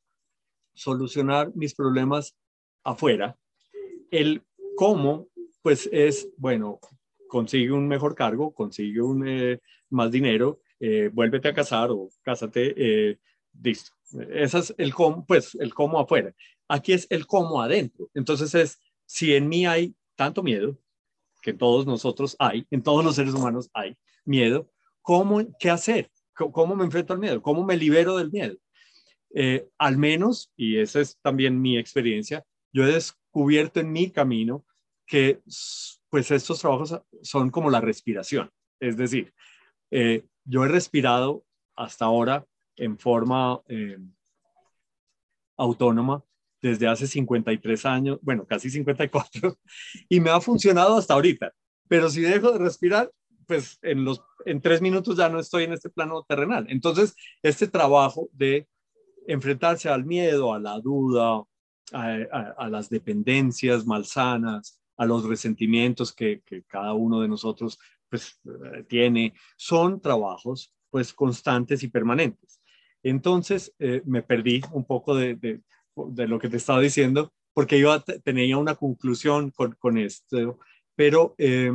[0.75, 2.37] solucionar mis problemas
[2.85, 3.37] afuera,
[4.11, 4.45] el
[4.77, 5.29] cómo,
[5.63, 6.81] pues es, bueno,
[7.29, 10.61] consigue un mejor cargo, consigue un, eh, más dinero,
[11.13, 13.19] vuélvete a casar o cásate,
[13.63, 14.00] listo.
[14.31, 16.35] Ese es el cómo, pues el cómo afuera.
[16.69, 18.09] Aquí es el cómo adentro.
[18.15, 20.79] Entonces es, si en mí hay tanto miedo,
[21.43, 24.71] que todos nosotros hay, en todos los seres humanos hay miedo,
[25.03, 26.11] ¿cómo, qué hacer?
[26.35, 27.43] ¿Cómo me enfrento al miedo?
[27.43, 28.57] ¿Cómo me libero del miedo?
[29.35, 34.65] Eh, al menos, y esa es también mi experiencia, yo he descubierto en mi camino
[35.07, 35.41] que
[36.09, 38.51] pues estos trabajos son como la respiración.
[38.81, 39.35] Es decir,
[39.91, 41.45] eh, yo he respirado
[41.77, 42.47] hasta ahora
[42.81, 43.99] en forma eh,
[45.57, 46.25] autónoma
[46.63, 49.59] desde hace 53 años, bueno, casi 54,
[50.09, 51.53] y me ha funcionado hasta ahorita.
[51.89, 53.11] Pero si dejo de respirar,
[53.47, 56.67] pues en, los, en tres minutos ya no estoy en este plano terrenal.
[56.69, 58.69] Entonces, este trabajo de
[59.27, 61.43] enfrentarse al miedo, a la duda,
[61.93, 68.85] a, las dependencias malsanas, a los resentimientos que, que, cada uno de nosotros pues, eh,
[68.89, 72.60] tiene, son trabajos pues constantes y permanentes.
[73.03, 75.61] Entonces eh, me perdí un poco de,
[75.95, 80.59] lo que te estaba diciendo porque yo tenía una conclusión con, esto,
[80.95, 81.73] pero eh,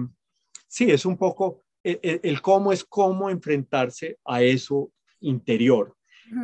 [0.68, 5.96] sí, es un poco, e, e, el, cómo es cómo enfrentarse a eso interior,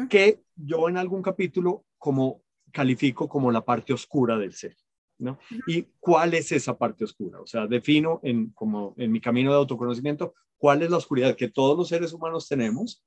[0.09, 4.75] que yo en algún capítulo como califico como la parte oscura del ser.
[5.17, 5.37] ¿no?
[5.67, 7.39] ¿Y cuál es esa parte oscura?
[7.39, 11.49] O sea, defino en, como en mi camino de autoconocimiento cuál es la oscuridad que
[11.49, 13.03] todos los seres humanos tenemos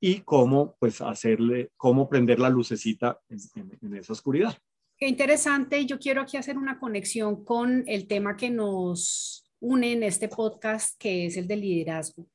[0.00, 4.56] y cómo pues hacerle, cómo prender la lucecita en, esa oscuridad.
[4.96, 5.84] Qué interesante.
[5.86, 10.98] Yo quiero aquí hacer una conexión con el tema que nos une en este podcast,
[10.98, 12.26] que es el de liderazgo.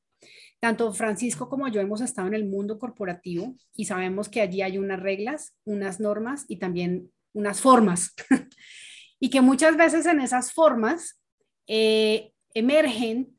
[0.59, 4.77] Tanto Francisco como yo hemos estado en el mundo corporativo y sabemos que allí hay
[4.77, 8.13] unas reglas, unas normas y también unas formas.
[9.19, 11.19] y que muchas veces en esas formas
[11.67, 13.37] eh, emergen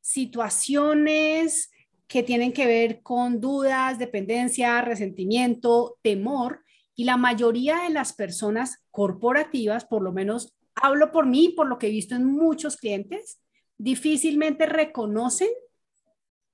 [0.00, 1.70] situaciones,
[2.14, 6.60] que tienen que ver con dudas, dependencia, resentimiento, temor.
[6.94, 11.76] Y la mayoría de las personas corporativas, por lo menos hablo por mí, por lo
[11.76, 13.40] que he visto en muchos clientes,
[13.78, 15.48] difícilmente reconocen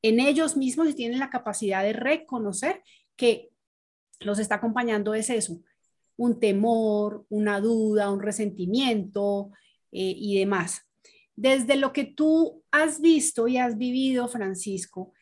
[0.00, 2.82] en ellos mismos y tienen la capacidad de reconocer
[3.14, 3.50] que
[4.18, 5.60] los está acompañando es eso,
[6.16, 9.50] un temor, una duda, un resentimiento
[9.92, 10.86] eh, y demás.
[11.36, 15.12] Desde lo que tú has visto y has vivido, Francisco,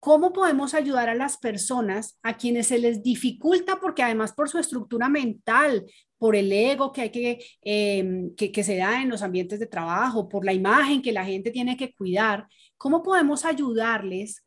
[0.00, 4.58] ¿Cómo podemos ayudar a las personas a quienes se les dificulta, porque además por su
[4.58, 5.84] estructura mental,
[6.16, 10.26] por el ego que hay que, em, que, se da en los ambientes de trabajo,
[10.28, 12.46] por la imagen que la gente tiene que cuidar,
[12.78, 14.42] ¿cómo podemos ayudarles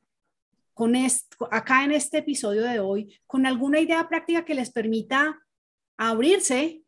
[0.74, 5.40] con esto, acá en este episodio de hoy con alguna idea práctica que les permita
[5.98, 6.82] abrirse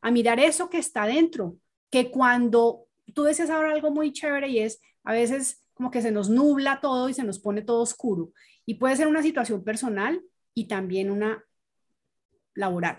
[0.00, 1.58] a mirar eso que está dentro?
[1.90, 6.10] Que cuando tú decías ahora algo muy chévere y es a veces como que se
[6.10, 8.32] nos nubla todo y se nos pone todo oscuro.
[8.64, 10.20] Y puede ser una situación personal
[10.54, 11.44] y también una
[12.54, 12.98] laboral.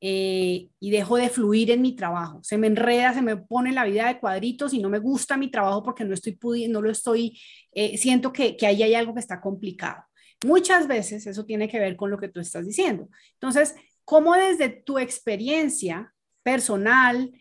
[0.00, 2.40] Eh, y dejo de fluir en mi trabajo.
[2.42, 5.50] Se me enreda, se me pone la vida de cuadritos y no me gusta mi
[5.50, 7.38] trabajo porque no estoy pudiendo, no lo estoy,
[7.72, 10.02] eh, siento que, que ahí hay algo que está complicado.
[10.44, 13.08] Muchas veces eso tiene que ver con lo que tú estás diciendo.
[13.34, 17.32] Entonces, ¿cómo desde tu experiencia personal,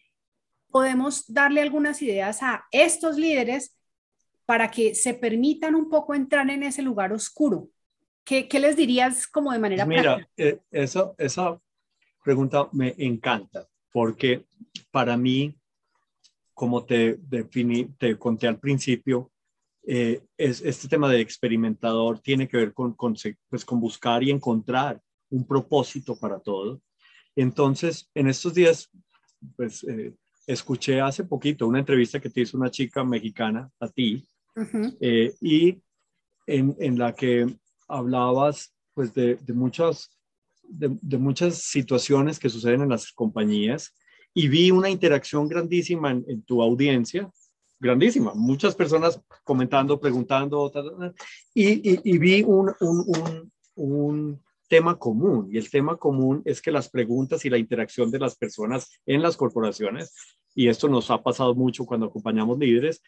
[0.72, 3.78] podemos darle algunas ideas a estos líderes
[4.54, 7.70] para que se permitan un poco entrar en ese lugar oscuro?
[8.24, 11.60] ¿Qué, qué les dirías como de manera Mira, eh, eso, esa
[12.24, 14.46] pregunta me encanta porque
[14.92, 15.56] para mí,
[16.54, 19.32] como te definí, te conté al principio,
[19.88, 23.16] eh, es, este tema de experimentador tiene que ver con, con,
[23.50, 26.80] pues, con buscar y encontrar un propósito para todo.
[27.36, 28.88] Entonces, en estos días,
[29.56, 30.14] pues eh,
[30.46, 34.24] escuché hace poquito una entrevista que te hizo una chica mexicana a ti
[35.00, 35.82] eh, y
[36.48, 37.48] en, en, la que
[37.88, 40.14] hablabas pues de, de muchas
[40.64, 43.94] de, muchas situaciones que suceden en las compañías
[44.34, 47.30] y vi una interacción grandísima en, tu audiencia,
[47.80, 50.72] grandísima, muchas personas comentando, preguntando,
[51.54, 56.90] y, y, vi un, un, un, tema común, y el tema común es que las
[56.90, 60.16] preguntas y la interacción de las personas en las corporaciones,
[60.56, 63.04] y esto nos ha pasado mucho cuando acompañamos líderes,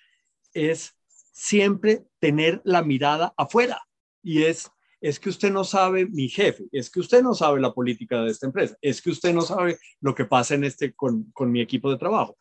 [0.53, 0.93] es
[1.35, 3.81] siempre tener la mirada afuera,
[4.23, 4.71] y es
[5.01, 8.31] es que usted no sabe mi jefe, es que usted no sabe la política de
[8.31, 11.61] esta empresa, es que usted no sabe lo que pasa en este con, con mi
[11.61, 12.37] equipo de trabajo.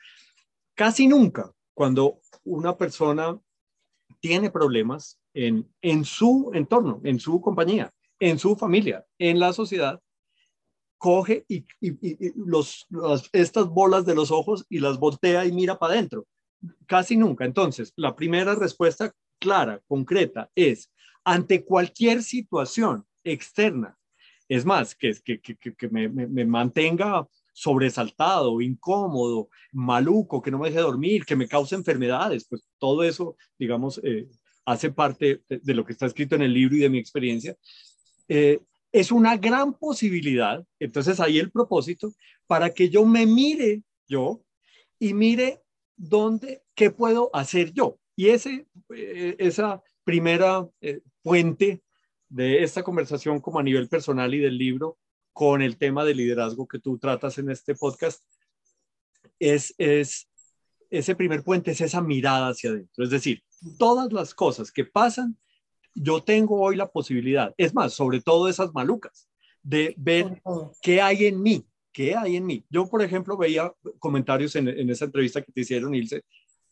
[0.74, 3.38] Casi nunca cuando una persona
[4.20, 10.00] tiene problemas en, en su entorno, en su compañía, en su familia, en la sociedad,
[10.96, 12.86] coge y, y, los,
[13.32, 16.26] estas bolas de los ojos y las voltea y mira para adentro.
[16.86, 17.44] Casi nunca.
[17.44, 20.90] Entonces, la primera respuesta clara, concreta, es
[21.24, 23.98] ante cualquier situación externa.
[24.48, 30.80] Es más, que, que, que, me, me, mantenga sobresaltado, incómodo, maluco, que no me deje
[30.80, 34.28] dormir, que me cause enfermedades, pues todo eso, digamos, eh,
[34.66, 37.56] hace parte de, lo que está escrito en el libro y de mi experiencia.
[38.28, 38.60] Eh,
[38.92, 42.12] es una gran posibilidad, entonces ahí el propósito,
[42.46, 44.42] para que yo me mire yo
[44.98, 45.63] y mire
[45.96, 47.98] dónde, qué puedo hacer yo.
[48.16, 51.82] Y ese, eh, esa primera eh, fuente
[52.28, 54.98] de esta conversación como a nivel personal y del libro
[55.32, 58.22] con el tema de liderazgo que tú tratas en este podcast
[59.38, 60.28] es, es
[60.90, 63.04] ese primer puente, es esa mirada hacia adentro.
[63.04, 63.42] Es decir,
[63.78, 65.36] todas las cosas que pasan,
[65.94, 69.28] yo tengo hoy la posibilidad, es más, sobre todo esas malucas,
[69.62, 70.42] de ver
[70.82, 72.64] qué hay en mí, qué hay en mí.
[72.68, 76.22] Yo, por ejemplo, veía comentarios en, en esa entrevista que te hicieron, Ilse,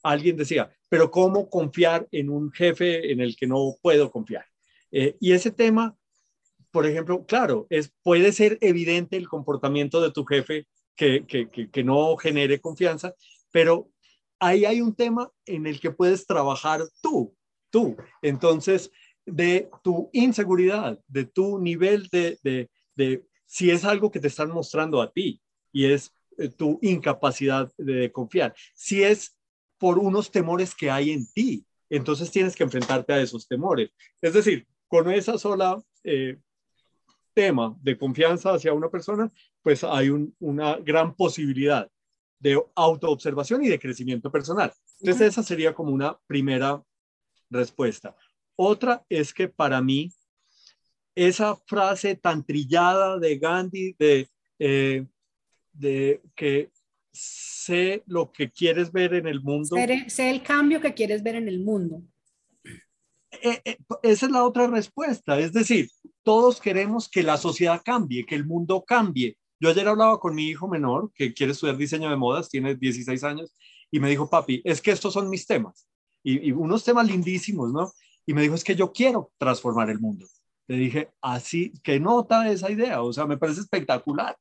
[0.02, 4.44] alguien decía, pero ¿cómo confiar en un jefe en el que no puedo confiar?
[4.90, 5.96] Eh, y ese tema,
[6.70, 11.84] por ejemplo, claro, es, puede ser evidente el comportamiento de tu jefe que, que, que,
[11.84, 13.14] no genere confianza,
[13.50, 13.88] pero
[14.38, 17.34] ahí hay un tema en el que puedes trabajar tú,
[17.70, 17.96] tú.
[18.20, 18.90] Entonces,
[19.24, 24.50] de tu inseguridad, de tu nivel de, de, de si es algo que te están
[24.50, 25.38] mostrando a ti
[25.72, 28.54] y es eh, tu incapacidad de confiar.
[28.72, 29.36] Si es
[29.76, 31.66] por unos temores que hay en ti.
[31.90, 33.90] Entonces tienes que enfrentarte a esos temores.
[34.22, 36.38] Es decir, con esa sola eh,
[37.34, 41.90] tema de confianza hacia una persona, pues hay una gran posibilidad
[42.38, 44.72] de autoobservación y de crecimiento personal.
[45.00, 46.82] Entonces esa sería como una primera
[47.50, 48.16] respuesta.
[48.56, 50.10] Otra es que para mí
[51.14, 55.06] esa frase tan trillada de Gandhi de, eh,
[55.72, 56.70] de que
[57.12, 59.76] sé lo que quieres ver en el mundo.
[60.08, 62.02] Sé, el cambio que quieres ver en el mundo.
[63.30, 65.38] Eh, eh, esa es la otra respuesta.
[65.38, 65.88] Es decir,
[66.22, 69.36] todos queremos que la sociedad cambie, que el mundo cambie.
[69.60, 73.22] Yo ayer hablaba con mi hijo menor, que quiere estudiar diseño de modas, tiene 16
[73.24, 73.54] años,
[73.90, 75.86] y me dijo, papi, es que estos son mis temas.
[76.24, 77.92] Y, unos temas lindísimos, ¿no?
[78.26, 80.26] Y me dijo, es que yo quiero transformar el mundo.
[80.68, 84.36] Le dije, así, que nota esa idea, o sea, me parece espectacular.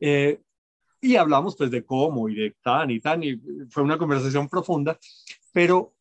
[0.00, 0.40] Eh,
[1.00, 4.98] y hablamos pues de cómo y de tan y tan, y fue una conversación profunda,
[5.52, 5.94] pero,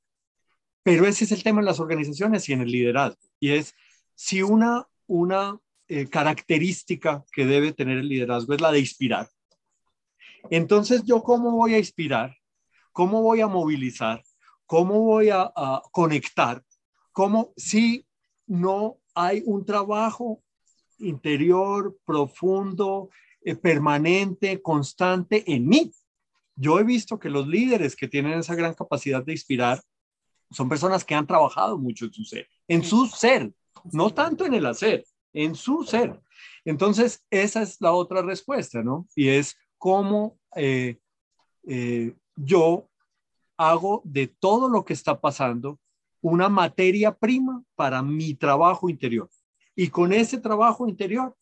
[0.84, 3.76] pero ese es el tema en las organizaciones y en el liderazgo, y es
[4.16, 9.30] si una, una eh, característica que debe tener el liderazgo es la de inspirar,
[10.50, 12.36] entonces yo cómo voy a inspirar,
[12.92, 14.24] cómo voy a movilizar,
[14.66, 16.64] cómo voy a, a conectar,
[17.12, 18.06] cómo si
[18.48, 20.44] no hay un trabajo
[21.00, 23.10] interior profundo,
[23.42, 25.92] eh, permanente, constante en mí.
[26.56, 29.82] Yo he visto que los líderes que tienen esa gran capacidad de inspirar
[30.52, 33.52] son personas que han trabajado mucho en su ser, en su ser,
[33.92, 35.04] no tanto en el hacer,
[35.34, 36.22] en su ser.
[36.64, 39.08] Entonces, esa es la otra respuesta, ¿no?
[39.16, 41.00] Y es cómo eh,
[41.68, 42.88] eh, yo
[43.58, 45.80] hago de todo lo que está pasando
[46.22, 49.30] una materia prima para mi trabajo interior.
[49.76, 51.36] Y con ese trabajo interior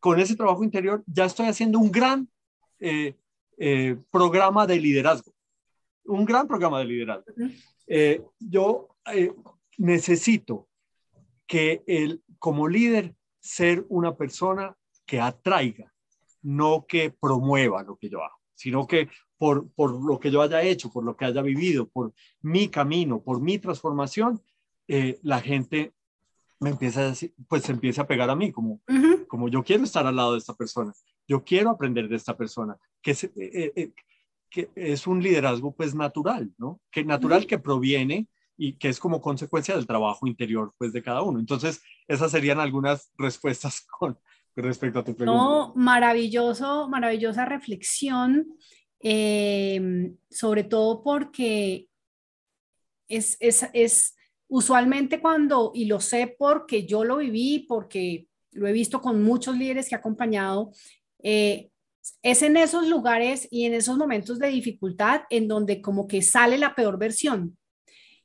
[0.00, 2.28] con ese trabajo interior ya estoy haciendo un gran,
[2.80, 3.14] eh,
[3.58, 5.34] eh, programa de liderazgo,
[6.04, 7.32] un gran programa de liderazgo.
[7.86, 8.88] Eh, yo
[9.76, 10.66] necesito
[11.46, 15.92] que el, como líder ser una persona que atraiga,
[16.42, 20.62] no que promueva lo que yo hago, sino que por, por lo que yo haya
[20.62, 24.42] hecho, por lo que haya vivido, por mi camino, por mi transformación,
[25.22, 25.94] la gente
[26.60, 28.82] me empieza a decir, pues se empieza a pegar a mí, como,
[29.28, 30.92] como yo quiero estar al lado de esta persona,
[31.26, 33.92] yo quiero aprender de esta persona, que es, eh, eh, eh,
[34.50, 36.80] que es un liderazgo pues natural, ¿no?
[36.90, 41.22] Que natural que proviene y que es como consecuencia del trabajo interior pues de cada
[41.22, 41.38] uno.
[41.38, 44.18] Entonces, esas serían algunas respuestas con,
[44.56, 45.42] respecto a tu pregunta.
[45.42, 48.46] No, maravilloso, maravillosa reflexión,
[49.00, 51.88] sobre todo porque
[53.08, 54.14] es, es, es
[54.48, 59.56] usualmente cuando, y lo sé porque yo lo viví, porque lo he visto con muchos
[59.56, 60.72] líderes que he acompañado,
[61.22, 61.70] eh,
[62.22, 66.58] es en esos lugares y en esos momentos de dificultad en donde como que sale
[66.58, 67.56] la peor versión.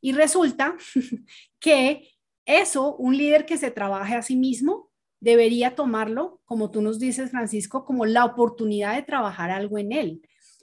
[0.02, 0.76] Y resulta
[1.60, 2.10] que
[2.46, 4.90] eso, un líder que se trabaje a sí mismo,
[5.26, 10.22] debería tomarlo, como tú nos dices, Francisco, como la oportunidad de trabajar algo en él.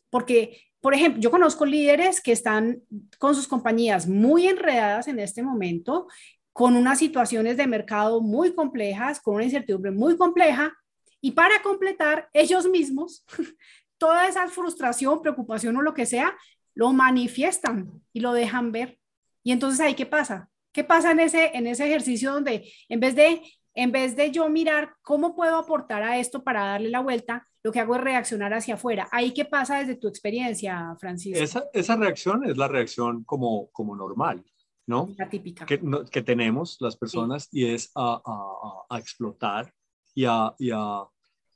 [0.08, 2.82] Porque por ejemplo, yo conozco líderes que están
[3.18, 6.08] con sus compañías muy enredadas en este momento,
[6.52, 10.76] con unas situaciones de mercado muy complejas, con una incertidumbre muy compleja,
[11.20, 13.24] y para completar, ellos mismos,
[13.98, 16.36] toda esa frustración, preocupación o lo que sea,
[16.74, 18.98] lo manifiestan y lo dejan ver.
[19.44, 20.50] Y entonces ahí, ¿qué pasa?
[20.72, 23.40] ¿Qué pasa en ese, en ese ejercicio donde en vez de
[23.74, 27.72] en vez de yo mirar cómo puedo aportar a esto para darle la vuelta, lo
[27.72, 29.08] que hago es reaccionar hacia afuera.
[29.12, 31.42] ¿Ahí qué pasa desde tu experiencia, Francisco?
[31.42, 34.44] Esa, esa reacción es la reacción como, como normal,
[34.86, 35.08] ¿no?
[35.16, 35.64] La típica.
[35.64, 35.80] Que,
[36.10, 39.72] que tenemos las personas y es a, a, a explotar
[40.14, 41.04] y a, y, a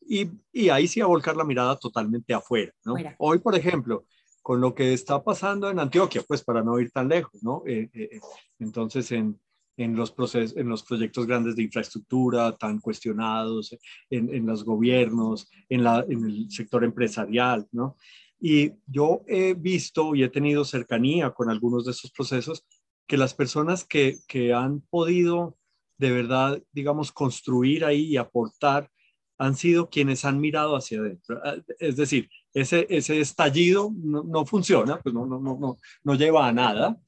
[0.09, 2.95] y, y, ahí sí a volcar la mirada totalmente afuera, ¿no?
[3.19, 4.05] Hoy, por ejemplo,
[4.41, 7.65] con lo que está pasando en Antioquia, pues para no ir tan lejos, ¿no?
[7.67, 8.21] Eh, eh, eh
[8.61, 9.41] entonces, en,
[9.77, 13.77] en los, procesos, en los proyectos grandes de infraestructura tan cuestionados,
[14.11, 17.97] en, en los gobiernos, en, la, en el sector empresarial, ¿no?
[18.39, 22.67] Y yo he visto y he tenido cercanía con algunos de esos procesos
[23.07, 25.57] que las personas que, que han podido
[25.99, 28.91] de verdad, digamos, construir ahí y aportar
[29.39, 31.41] han sido quienes han mirado hacia adentro.
[31.79, 36.53] Es decir, ese, ese estallido no, no funciona, pues no, no, no, no lleva a
[36.53, 36.99] nada,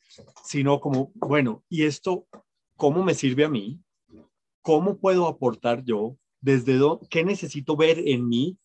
[0.44, 2.26] sino como, bueno, ¿y esto
[2.78, 3.80] cómo me sirve a mí,
[4.62, 8.56] cómo puedo aportar yo, desde dónde, qué necesito ver en mí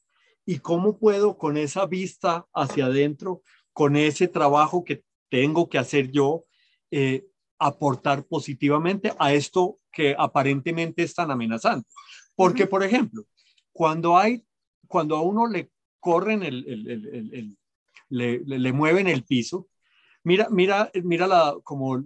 [0.46, 3.42] y cómo puedo con esa vista hacia adentro,
[3.74, 6.46] con ese trabajo que tengo que hacer yo,
[6.92, 7.26] eh,
[7.58, 11.90] aportar positivamente a esto que aparentemente es tan amenazante.
[12.36, 13.24] Porque, por ejemplo,
[13.72, 14.46] cuando hay,
[14.88, 16.88] cuando a uno le corren el, el,
[17.34, 17.58] el,
[18.10, 19.70] le, le, mueven el piso,
[20.24, 22.04] mira, mira, mira la, como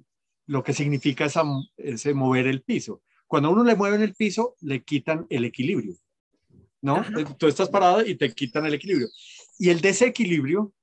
[0.47, 1.43] lo que significa esa,
[1.77, 3.03] ese mover el piso.
[3.27, 5.95] Cuando a uno le mueven el piso, le quitan el equilibrio,
[6.81, 7.03] ¿no?
[7.37, 9.09] Tú estás parado y te quitan el equilibrio.
[9.59, 10.73] Y el desequilibrio,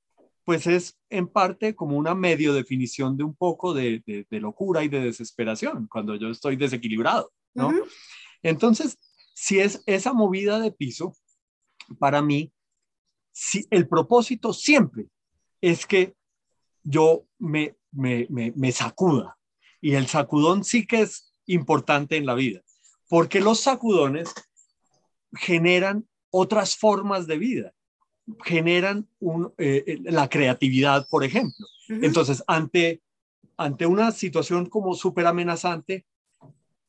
[0.44, 4.88] pues es en parte como una medio definición de un poco de, de, locura y
[4.88, 7.72] de desesperación, cuando yo estoy desequilibrado, ¿no?
[8.42, 8.98] Entonces,
[9.35, 11.16] si es esa movida de piso,
[11.98, 12.53] para mí,
[13.33, 15.07] si el propósito siempre
[15.62, 16.14] es que
[16.83, 19.34] yo me, me, me, me sacuda,
[19.85, 22.62] y el sacudón sí que es importante en la vida,
[23.07, 24.33] porque los sacudones
[25.35, 27.75] generan otras formas de vida,
[28.44, 29.07] generan
[29.59, 31.66] eh, eh, la creatividad, por ejemplo.
[31.88, 33.03] Entonces, ante,
[33.59, 36.07] ante una situación como súper amenazante,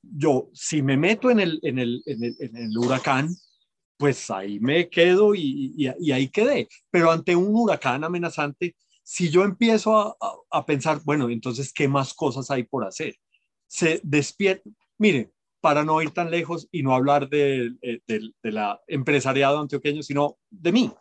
[0.02, 3.28] yo, si me meto en el, en el, en el, en el huracán,
[3.98, 6.70] pues ahí me quedo y, y, y, ahí quedé.
[6.92, 8.74] Pero ante un huracán amenazante,
[9.08, 10.18] si yo empiezo
[10.50, 13.16] a, pensar, bueno, entonces, ¿qué más cosas hay por hacer?
[13.68, 18.02] Se despierta, mire, para no ir tan lejos y no hablar de, eh,
[18.42, 20.92] la empresariado antioqueño, sino de mí.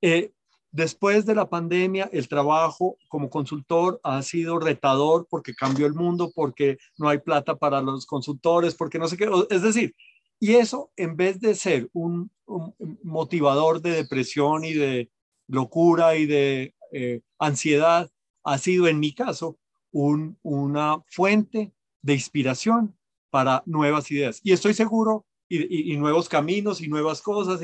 [0.00, 0.30] Eh,
[0.70, 6.30] después de la pandemia, el trabajo como consultor ha sido retador porque cambió el mundo,
[6.32, 9.28] porque no hay plata para los consultores, porque no sé qué.
[9.50, 9.96] Es decir,
[10.38, 15.10] y eso en vez de ser un, un motivador de depresión y de
[15.48, 18.10] locura y de eh, ansiedad
[18.44, 19.58] ha sido en mi caso
[19.92, 22.96] una fuente de inspiración
[23.30, 24.40] para nuevas ideas.
[24.42, 27.60] Y estoy seguro, y, nuevos caminos y nuevas cosas,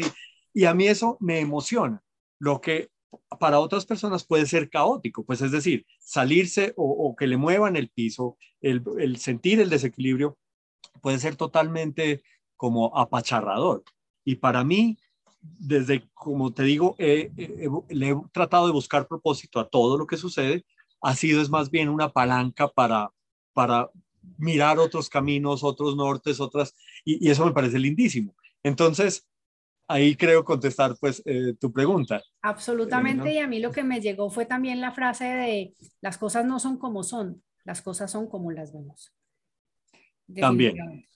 [0.54, 2.02] y, a mí eso me emociona.
[2.38, 2.90] Lo que
[3.40, 7.88] para otras personas puede ser caótico, pues es decir, salirse o, que le muevan el
[7.88, 10.38] piso, el, sentir el desequilibrio
[11.00, 12.22] puede ser totalmente
[12.56, 13.84] como apacharrador.
[14.24, 14.98] Y para mí,
[15.58, 20.64] desde, como te digo, le he tratado de buscar propósito a todo lo que sucede,
[21.00, 23.12] ha sido es más bien una palanca para,
[23.52, 23.90] para
[24.36, 26.74] mirar otros caminos, otros nortes, otras,
[27.04, 28.34] y, eso me parece lindísimo.
[28.62, 29.26] Entonces,
[29.86, 32.22] ahí creo contestar pues eh, tu pregunta.
[32.42, 36.18] Absolutamente, eh, y a mí lo que me llegó fue también la frase de las
[36.18, 39.12] cosas no son como son, las cosas son como las vemos.
[40.38, 41.06] También.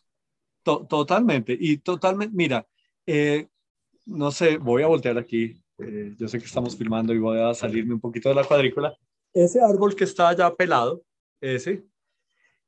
[0.62, 2.66] totalmente, y totalmente, mira,
[3.06, 3.48] eh,
[4.06, 5.62] no sé, voy a voltear aquí,
[6.18, 8.96] yo sé que estamos filmando y voy a salirme un poquito de la cuadrícula.
[9.32, 11.02] Ese árbol que está ya pelado,
[11.40, 11.84] ese,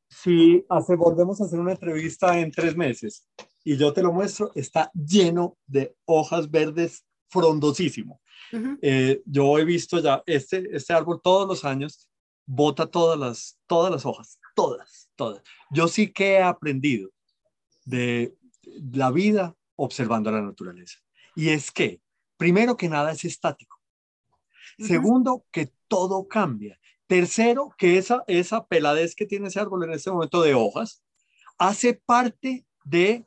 [0.09, 3.29] si hace, volvemos a hacer una entrevista en tres meses
[3.65, 8.21] y yo te lo muestro, está lleno de hojas verdes frondosísimo.
[8.83, 12.09] Eh, yo he visto ya este, este árbol todos los años,
[12.47, 15.43] bota todas las, todas las hojas, todas, todas.
[15.71, 17.11] Yo sí que he aprendido
[17.85, 18.37] de
[18.93, 21.01] la vida observando la naturaleza.
[21.35, 22.01] Y es que,
[22.37, 23.81] primero que nada, es estático.
[24.79, 26.79] Segundo, que todo cambia.
[27.07, 31.03] Tercero, que esa, esa peladez que tiene ese árbol en este momento de hojas
[31.59, 33.25] hace parte de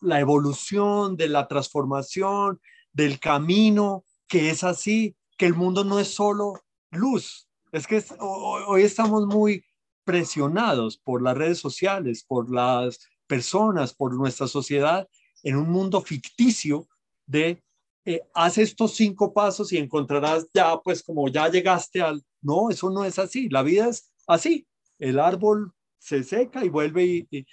[0.00, 2.60] la evolución, de la transformación,
[2.92, 6.54] del camino, que es así, que el mundo no es solo
[6.90, 7.48] luz.
[7.70, 9.64] Es que hoy estamos muy
[10.04, 15.08] presionados por las redes sociales, por las personas, por nuestra sociedad,
[15.42, 16.86] en un mundo ficticio
[17.26, 17.62] de
[18.04, 22.22] eh, haz estos cinco pasos y encontrarás ya, pues como ya llegaste al...
[22.40, 23.48] No, eso no es así.
[23.48, 24.66] La vida es así.
[24.98, 27.46] El árbol se seca y vuelve y,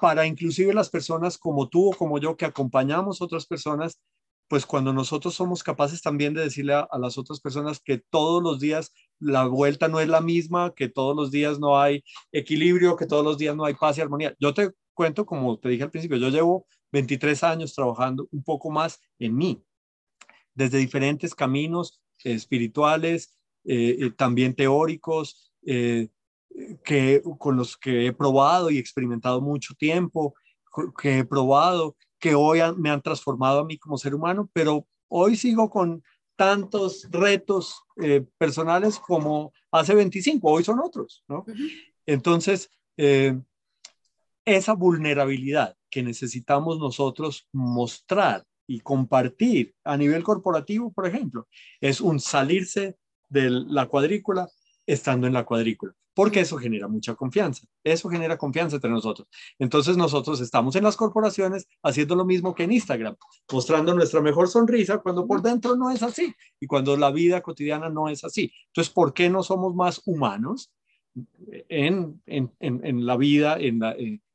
[0.00, 4.00] para inclusive las personas como tú o como yo que acompañamos otras personas,
[4.48, 8.60] pues cuando nosotros somos capaces también de decirle a, las otras personas que todos los
[8.60, 13.06] días la vuelta no es la misma, que todos los días no hay equilibrio, que
[13.06, 14.34] todos los días no hay paz y armonía.
[14.38, 18.70] Yo te cuento, como te dije al principio, yo llevo 23 años trabajando un poco
[18.70, 19.64] más en mí,
[20.54, 23.34] desde diferentes caminos espirituales,
[23.64, 26.08] eh, eh, también teóricos, eh,
[26.84, 30.34] que, con los que he probado y experimentado mucho tiempo,
[31.00, 35.36] que he probado, que hoy me han transformado a mí como ser humano, pero hoy
[35.36, 36.02] sigo con
[36.36, 37.82] tantos retos
[38.38, 41.44] personales como hace 25, hoy son otros, ¿no?
[42.06, 42.70] Entonces,
[44.44, 51.46] esa vulnerabilidad que necesitamos nosotros mostrar y compartir a nivel corporativo, por ejemplo,
[51.80, 52.96] es un salirse
[53.28, 54.48] de la cuadrícula
[54.86, 59.28] estando en la cuadrícula, porque eso genera mucha confianza, eso genera confianza entre nosotros.
[59.58, 63.14] Entonces nosotros estamos en las corporaciones haciendo lo mismo que en Instagram,
[63.52, 67.90] mostrando nuestra mejor sonrisa cuando por dentro no es así y cuando la vida cotidiana
[67.90, 68.50] no es así.
[68.68, 70.72] Entonces, ¿por qué no somos más humanos
[71.68, 73.82] en, en, en, la vida, en,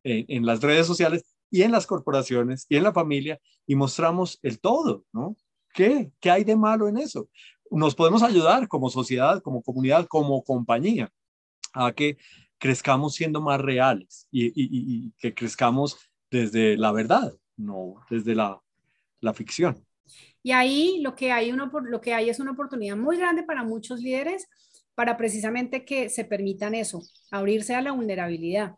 [0.03, 4.59] en las redes sociales y en las corporaciones y en la familia y mostramos el
[4.59, 5.35] todo, ¿no?
[5.73, 6.11] ¿Qué?
[6.19, 7.29] ¿Qué hay de malo en eso?
[7.69, 11.11] Nos podemos ayudar como sociedad, como comunidad, como compañía
[11.73, 12.17] a que
[12.57, 15.97] crezcamos siendo más reales y, que crezcamos
[16.31, 18.61] desde la verdad, no desde la,
[19.19, 19.85] la ficción.
[20.41, 23.63] Y ahí lo que, hay uno, lo que hay es una oportunidad muy grande para
[23.63, 24.47] muchos líderes
[24.97, 28.77] para precisamente que se permitan eso, abrirse a la vulnerabilidad,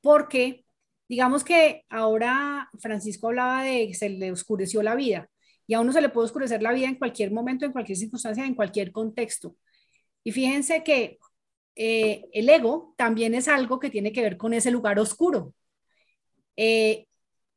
[0.00, 0.64] porque
[1.10, 5.28] Digamos que ahora Francisco hablaba de que se le oscureció la vida
[5.66, 8.46] y a uno se le puede oscurecer la vida en cualquier momento, en cualquier circunstancia,
[8.46, 9.56] en cualquier contexto.
[10.22, 11.18] Y fíjense que
[11.74, 15.52] eh, el ego también es algo que tiene que ver con ese lugar oscuro.
[16.54, 17.08] Eh,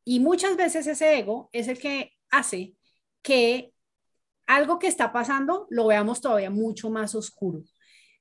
[0.03, 2.73] y muchas veces ese ego es el que hace
[3.21, 3.71] que
[4.47, 7.61] algo que está pasando lo veamos todavía mucho más oscuro.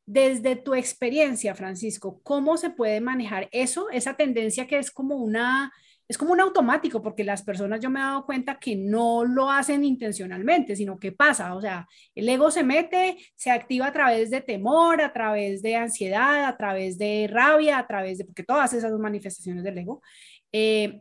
[0.06, 5.72] Desde tu experiencia, Francisco, ¿cómo se puede manejar eso, esa tendencia que es como una,
[6.08, 9.50] es como un automático, porque las personas yo me he dado cuenta que no lo
[9.50, 11.86] hacen intencionalmente, sino que pasa, o sea,
[12.16, 16.56] el ego se mete, se activa a través de temor, a través de ansiedad, a
[16.56, 20.02] través de rabia, a través de, porque todas esas manifestaciones del ego.
[20.50, 21.00] Eh,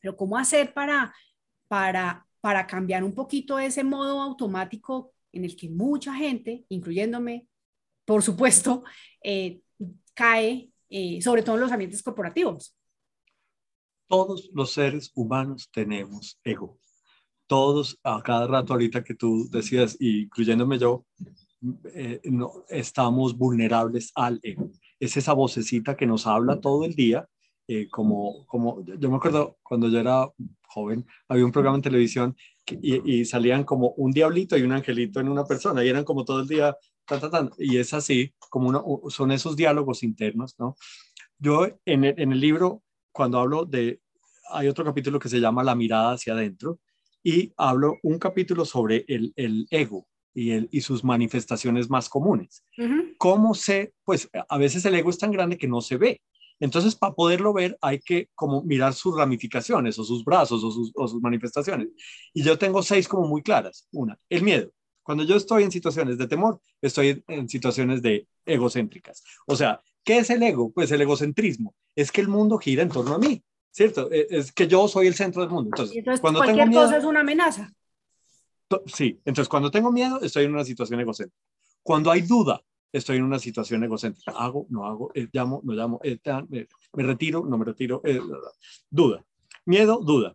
[0.00, 1.14] pero ¿cómo hacer para,
[1.68, 7.46] para, para cambiar un poquito ese modo automático en el que mucha gente, incluyéndome,
[8.06, 8.84] por supuesto,
[9.22, 9.60] eh,
[10.14, 12.74] cae, eh, sobre todo en los ambientes corporativos.
[14.08, 16.78] Todos los seres humanos tenemos ego.
[17.48, 21.04] Todos, a cada rato ahorita que tú decías, incluyéndome yo,
[21.92, 24.70] eh, no, estamos vulnerables al ego.
[25.00, 27.28] Es esa vocecita que nos habla todo el día,
[27.90, 30.30] como, como yo me acuerdo cuando yo era
[30.68, 32.36] joven, había un programa en televisión
[32.80, 36.40] y, salían como un diablito y un angelito en una persona y eran como todo
[36.40, 36.76] el día
[37.58, 40.76] y es así, como uno, son esos diálogos internos, ¿no?
[41.38, 42.82] Yo en el, en el libro,
[43.12, 44.00] cuando hablo de,
[44.50, 46.80] hay otro capítulo que se llama La mirada hacia adentro,
[47.22, 52.64] y hablo un capítulo sobre el, el ego y, el, y sus manifestaciones más comunes.
[53.18, 56.20] ¿Cómo se, pues a veces el ego es tan grande que no se ve.
[56.60, 60.92] Entonces, para poderlo ver, hay que como mirar sus ramificaciones o sus brazos o sus,
[60.94, 61.88] o sus manifestaciones.
[62.32, 63.88] Y yo tengo seis como muy claras.
[63.92, 64.70] Una, el miedo.
[65.06, 69.22] Cuando yo estoy en situaciones de temor, estoy en situaciones de egocéntricas.
[69.46, 70.72] O sea, ¿qué es el ego?
[70.72, 71.76] Pues el egocentrismo.
[71.94, 73.40] Es que el mundo gira en torno a mí,
[73.70, 74.10] ¿cierto?
[74.10, 75.70] E, es que yo soy el centro del mundo.
[75.72, 77.72] Entonces, cuando cualquier tengo cosa es una amenaza.
[78.86, 81.40] Sí, entonces cuando tengo miedo, estoy en una situación egocéntrica.
[81.84, 84.32] Cuando hay duda, estoy en una situación egocéntrica.
[84.32, 88.02] Hago, no hago, eh, llamo, no llamo, eh, me, retiro, no me retiro.
[88.04, 88.20] Eh,
[88.90, 89.24] duda.
[89.66, 90.34] Miedo, duda.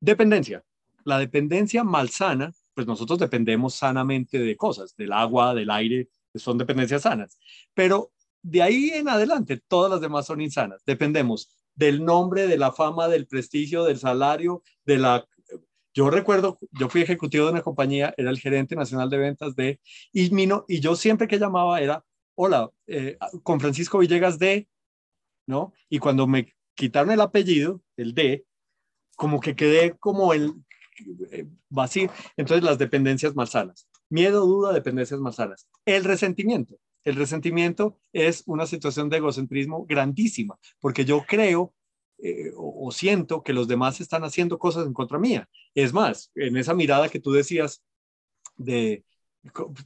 [0.00, 0.64] Dependencia.
[1.04, 7.02] La dependencia malsana, pues nosotros dependemos sanamente de cosas, del agua, del aire, son dependencias
[7.02, 7.38] sanas.
[7.72, 8.12] Pero
[8.42, 10.82] de ahí en adelante, todas las demás son insanas.
[10.84, 15.26] Dependemos del nombre, de la fama, del prestigio, del salario, de la
[15.94, 19.80] yo recuerdo, yo fui ejecutivo de una compañía, era el gerente nacional de ventas de
[20.12, 22.04] Ismino, y yo siempre que llamaba era,
[22.34, 24.68] hola, eh, con Francisco Villegas de,
[25.46, 25.72] ¿no?
[25.88, 28.44] Y cuando me quitaron el apellido, el de,
[29.14, 30.54] como que quedé como el
[31.68, 32.10] vacío.
[32.36, 33.88] Entonces, las dependencias malsanas.
[34.08, 35.68] Miedo, duda, dependencias malsanas.
[35.84, 36.76] El resentimiento.
[37.04, 41.74] El resentimiento es una situación de egocentrismo grandísima, porque yo creo
[42.18, 45.48] eh, o, siento que los demás están haciendo cosas en contra mía.
[45.74, 47.82] Es más, en esa mirada que tú decías
[48.56, 49.04] de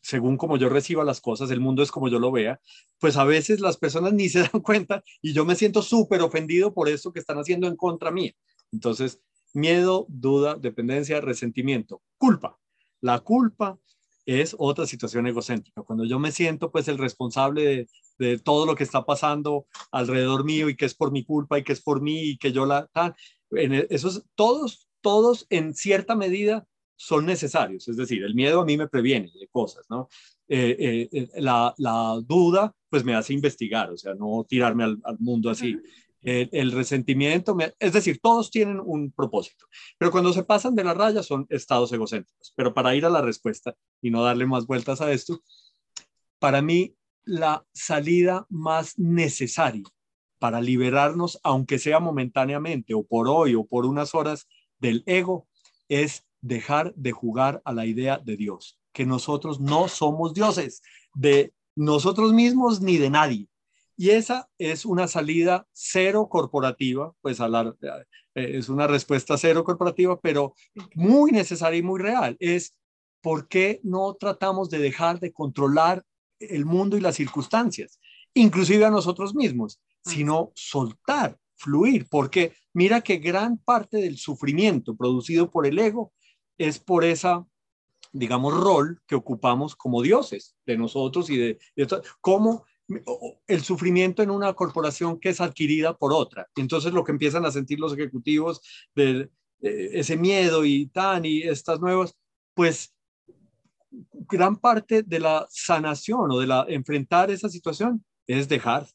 [0.02, 2.60] según como yo reciba las cosas, el mundo es como yo lo vea,
[3.00, 6.72] pues a veces las personas ni se dan cuenta y yo me siento súper ofendido
[6.72, 8.32] por eso que están haciendo en contra mía.
[8.70, 9.20] Entonces,
[9.54, 12.58] miedo, duda, dependencia, resentimiento, culpa.
[13.00, 13.78] La culpa
[14.26, 15.82] es otra situación egocéntrica.
[15.82, 17.88] Cuando yo me siento pues el responsable
[18.18, 21.64] de, todo lo que está pasando alrededor mío y que es por mi culpa y
[21.64, 22.86] que es por mí y que yo la...
[22.88, 23.14] Tal,
[23.52, 27.88] en e, esos, todos, todos en cierta medida son necesarios.
[27.88, 30.08] Es decir, el miedo a mí me previene de cosas, ¿no?
[30.48, 34.98] Eh, eh, eh, la, la, duda pues me hace investigar, o sea, no tirarme al,
[35.04, 35.78] al mundo así
[36.22, 39.66] el, resentimiento, es decir, todos tienen un propósito,
[39.98, 42.52] pero cuando se pasan de la raya son estados egocéntricos.
[42.56, 45.42] Pero para ir a la respuesta y no darle más vueltas a esto,
[46.38, 46.94] para mí
[47.24, 49.84] la salida más necesaria
[50.38, 54.48] para liberarnos, aunque sea momentáneamente o por hoy o por unas horas
[54.78, 55.48] del ego,
[55.88, 60.82] es dejar de jugar a la idea de Dios, que nosotros no somos dioses
[61.14, 63.48] de nosotros mismos ni de nadie.
[64.00, 67.74] Y esa es una salida cero corporativa, pues a la,
[68.36, 70.54] eh, es una respuesta cero corporativa, pero
[70.94, 72.36] muy necesaria y muy real.
[72.38, 72.76] Es
[73.20, 76.04] por qué no tratamos de dejar de controlar
[76.38, 77.98] el mundo y las circunstancias,
[78.34, 85.50] inclusive a nosotros mismos, sino soltar, fluir, porque mira que gran parte del sufrimiento producido
[85.50, 86.12] por el ego
[86.56, 87.44] es por esa
[88.12, 92.64] digamos, rol que ocupamos como dioses de nosotros y de, de cómo
[93.46, 96.48] el sufrimiento en una corporación que es adquirida por otra.
[96.56, 98.62] Entonces lo que empiezan a sentir los ejecutivos
[98.94, 99.30] de,
[99.60, 102.16] ese miedo y tan y estas nuevas,
[102.54, 102.94] pues
[103.90, 108.86] gran parte de la sanación o de la enfrentar esa situación es dejar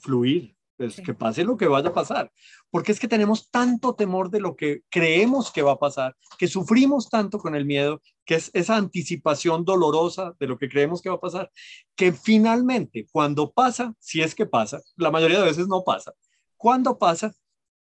[0.00, 2.32] fluir, pues, que pase lo que vaya a pasar.
[2.70, 6.48] Porque es que tenemos tanto temor de lo que creemos que va a pasar, que
[6.48, 11.10] sufrimos tanto con el miedo, que es esa anticipación dolorosa de lo que creemos que
[11.10, 11.50] va a pasar,
[11.94, 16.14] que finalmente cuando pasa, si es que pasa, la mayoría de veces no pasa,
[16.56, 17.30] cuando pasa,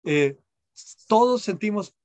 [0.04, 0.36] eh,
[1.08, 1.95] todos sentimos,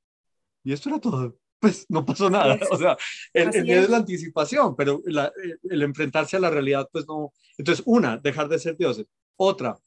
[0.62, 2.58] y esto era todo, pues no pasó nada.
[2.70, 2.98] O sea,
[3.32, 3.88] el, miedo es.
[3.88, 7.32] la anticipación, pero el enfrentarse a la realidad, pues no.
[7.56, 9.06] Entonces, una, dejar de ser dioses.
[9.36, 9.78] Otra,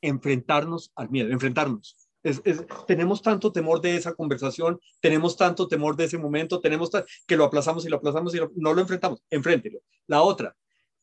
[0.00, 1.96] enfrentarnos al miedo, enfrentarnos.
[2.86, 6.90] tenemos tanto temor de esa conversación, tenemos tanto temor de ese momento, tenemos
[7.26, 9.80] que lo aplazamos y lo aplazamos y no lo enfrentamos, enfréntelo.
[10.06, 10.56] La otra,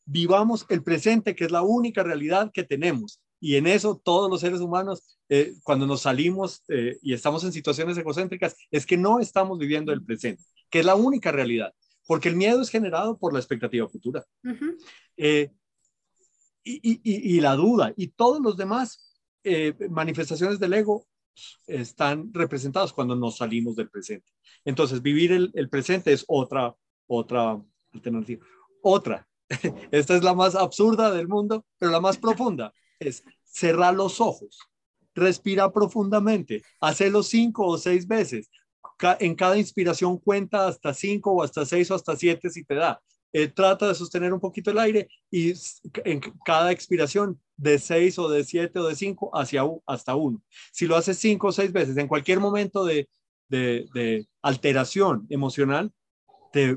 [0.04, 3.20] vivamos el presente, que es la única realidad que tenemos.
[3.40, 7.52] Y en eso todos los seres humanos, eh, cuando nos salimos eh, y estamos en
[7.52, 11.72] situaciones egocéntricas, es que no estamos viviendo el presente, que es la única realidad,
[12.06, 14.24] porque el miedo es generado por la expectativa futura
[16.68, 19.14] y, la duda y todos los demás
[19.44, 21.06] eh, manifestaciones del ego
[21.66, 24.30] están representados cuando nos salimos del presente.
[24.64, 26.74] Entonces, vivir el, presente es otra,
[27.06, 27.60] otra
[27.92, 28.44] alternativa.
[28.82, 29.26] Otra,
[29.90, 34.58] esta es la más absurda del mundo, pero la más profunda, es cerrar los ojos,
[35.14, 38.50] respira profundamente, hacerlo cinco o seis veces.
[39.20, 43.00] En cada inspiración cuenta hasta cinco o hasta seis o hasta siete si te da.
[43.32, 45.52] Eh, trata de sostener un poquito el aire y
[46.04, 50.42] en cada expiración de 6 o de 7 o de 5 hacia hasta 1.
[50.72, 53.08] Si lo haces 5 o 6 veces, en cualquier momento de,
[53.48, 55.92] de, alteración emocional,
[56.52, 56.76] te,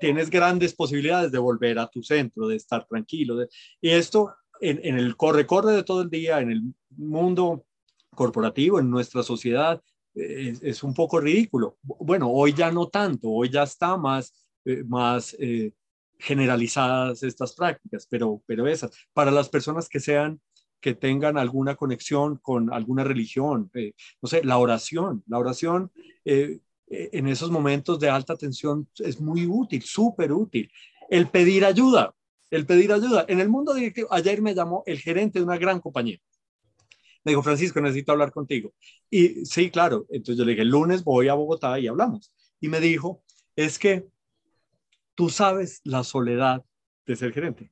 [0.00, 3.46] tienes grandes posibilidades de volver a tu centro, de estar tranquilo.
[3.80, 6.62] y esto en, el corre-corre de todo el día, en el
[6.96, 7.66] mundo
[8.14, 9.82] corporativo, en nuestra sociedad,
[10.14, 11.76] es, un poco ridículo.
[11.82, 14.32] Bueno, hoy ya no tanto, hoy ya está más,
[14.64, 15.72] eh, más eh,
[16.18, 20.40] generalizadas estas prácticas, pero, pero esas, para las personas que sean
[20.80, 25.90] que tengan alguna conexión con alguna religión, eh, no sé, la oración, la oración
[26.26, 30.70] en esos momentos de alta tensión es muy útil, súper útil.
[31.08, 32.14] El pedir ayuda,
[32.50, 33.24] el pedir ayuda.
[33.28, 36.18] En el mundo directivo, ayer me llamó el gerente de una gran compañía.
[37.24, 38.74] Me dijo, Francisco, necesito hablar contigo.
[39.10, 40.06] Y sí, claro.
[40.10, 42.32] Entonces yo le dije, el lunes voy a Bogotá y hablamos.
[42.60, 43.22] Y me dijo,
[43.56, 44.06] es que
[45.14, 46.64] tú sabes la soledad
[47.06, 47.70] de ser gerente.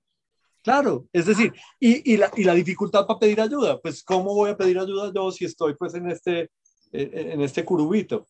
[0.62, 4.57] Claro, es decir, y, la, y la dificultad para pedir ayuda, pues ¿cómo voy a
[4.57, 6.51] pedir ayuda yo si estoy pues en este,
[6.93, 8.28] en este curubito?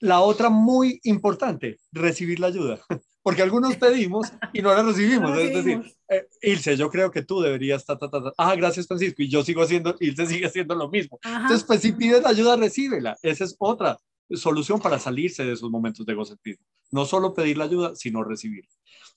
[0.00, 2.80] La otra muy importante, recibir la ayuda,
[3.22, 5.38] porque algunos pedimos y no la recibimos.
[5.38, 9.22] es decir, eh, Ilse, yo creo que tú deberías, ta, ta, ta, ah, gracias Francisco,
[9.22, 11.18] y yo sigo haciendo, Ilse sigue haciendo lo mismo.
[11.22, 13.18] Entonces, pues si pides ayuda, recíbela.
[13.22, 13.98] Esa es otra
[14.30, 16.64] solución para salirse de esos momentos de egocentrismo.
[16.90, 18.64] No solo pedir la ayuda, sino recibir.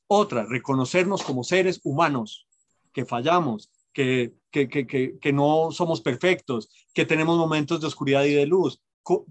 [0.07, 2.47] Otra, reconocernos como seres humanos,
[2.93, 8.33] que fallamos, que, que, que, que, no somos perfectos, que tenemos momentos de oscuridad y
[8.33, 8.81] de luz,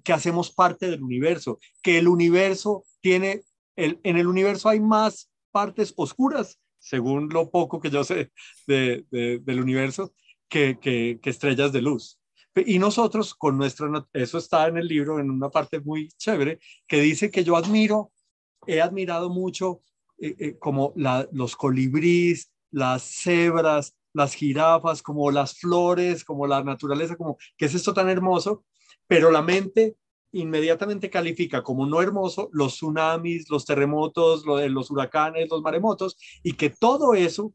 [0.04, 3.42] que hacemos parte del universo, que el universo tiene,
[3.76, 8.30] el, en el universo hay más partes oscuras, según lo poco que yo sé
[8.66, 10.12] de, del universo,
[10.48, 12.17] que, estrellas de luz.
[12.66, 17.00] Y nosotros con nuestra, eso está en el libro, en una parte muy chévere, que
[17.00, 18.12] dice que yo admiro,
[18.66, 19.80] he admirado mucho
[20.18, 26.62] eh, eh, como la, los colibríes, las cebras, las jirafas, como las flores, como la
[26.62, 28.64] naturaleza, como, ¿qué es esto tan hermoso?
[29.08, 29.96] pero la mente
[30.30, 36.70] inmediatamente califica como no hermoso los tsunamis, los terremotos, los huracanes, los maremotos, y que
[36.70, 37.52] todo eso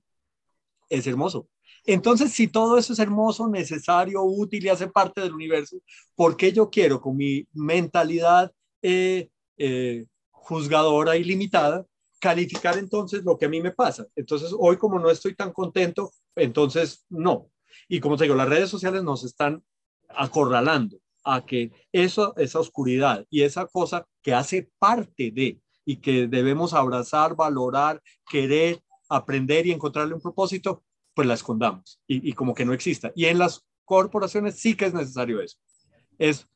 [0.90, 1.48] es hermoso.
[1.86, 5.78] Entonces, si todo eso es hermoso, necesario, útil y hace parte del universo,
[6.16, 11.86] ¿por qué yo quiero con mi mentalidad eh, eh, juzgadora y limitada
[12.20, 14.08] calificar entonces lo que a mí me pasa?
[14.16, 17.50] Entonces, hoy como no estoy tan contento, entonces no.
[17.90, 19.62] Y como te digo, las redes sociales nos están
[20.08, 26.28] acorralando a que eso, esa oscuridad y esa cosa que hace parte de y que
[26.28, 30.84] debemos abrazar, valorar, querer, aprender y encontrarle un propósito,
[31.14, 33.12] pues la escondamos y, como que no exista.
[33.16, 35.58] Y en las corporaciones sí que es necesario eso.
[36.18, 36.48] Es,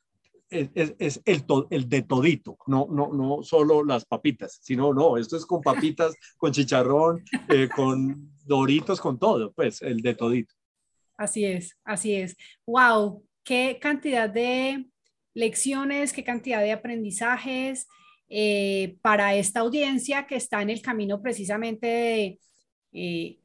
[0.50, 5.36] es, es, el, el de todito, no, no, no solo las papitas, sino no, esto
[5.36, 10.54] es con papitas, con chicharrón, eh, con doritos, con todo, pues el de todito.
[11.18, 12.38] Así es, así es.
[12.66, 14.88] Wow, qué cantidad de
[15.34, 17.88] lecciones, qué cantidad de aprendizajes
[18.30, 22.40] eh, para esta audiencia que está en el camino precisamente de,
[22.92, 23.40] eh,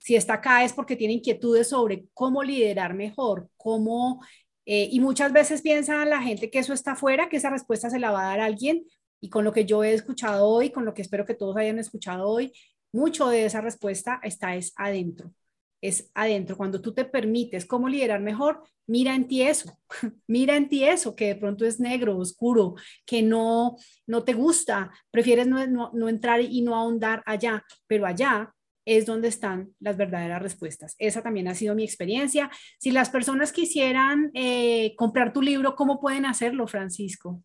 [0.00, 4.20] si está acá es porque tiene inquietudes sobre cómo liderar mejor, cómo,
[4.66, 8.00] eh, y muchas veces piensa la gente que eso está afuera, que esa respuesta se
[8.00, 8.84] la va a dar alguien,
[9.20, 11.78] y con lo que yo he escuchado hoy, con lo que espero que todos hayan
[11.78, 12.52] escuchado hoy,
[12.92, 15.32] mucho de esa respuesta está es adentro
[15.80, 16.56] es adentro.
[16.56, 19.78] Cuando tú te permites cómo liderar mejor, mira en ti eso,
[20.26, 22.74] mira en ti eso, que de pronto es negro, oscuro,
[23.06, 23.76] que no,
[24.06, 28.54] no te gusta, prefieres no, entrar y no ahondar allá, pero allá
[28.90, 30.96] es donde están las verdaderas respuestas.
[30.98, 32.50] Esa también ha sido mi experiencia.
[32.80, 37.40] Si las personas quisieran eh, comprar tu libro, ¿cómo pueden hacerlo, Francisco?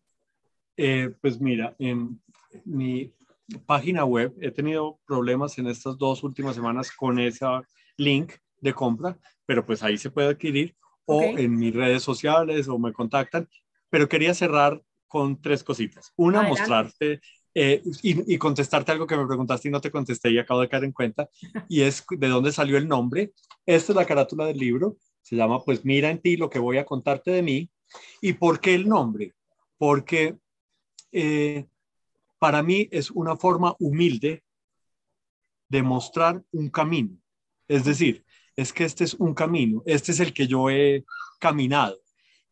[0.76, 2.20] Eh, pues mira, en
[2.64, 3.14] mi
[3.64, 7.62] página web he tenido problemas en estas dos últimas semanas con esa
[7.96, 9.16] link de compra,
[9.46, 10.74] pero pues ahí se puede adquirir
[11.04, 13.48] o en mis redes sociales o me contactan.
[13.88, 16.12] Pero quería cerrar con tres cositas.
[16.16, 17.20] Una, mostrarte
[17.58, 20.84] eh, y, contestarte algo que me preguntaste y no te contesté y acabo de caer
[20.84, 21.30] en cuenta,
[21.70, 23.32] y es de dónde salió el nombre.
[23.64, 26.76] Esta es la carátula del libro, se llama Pues mira en ti lo que voy
[26.76, 27.70] a contarte de mí.
[28.20, 29.34] ¿Y por qué el nombre?
[29.78, 30.36] Porque
[31.12, 31.66] eh,
[32.38, 34.44] para mí es una forma humilde
[35.70, 37.16] de mostrar un camino.
[37.68, 38.22] Es decir,
[38.54, 41.06] es que este es un camino, este es el que yo he
[41.40, 41.98] caminado.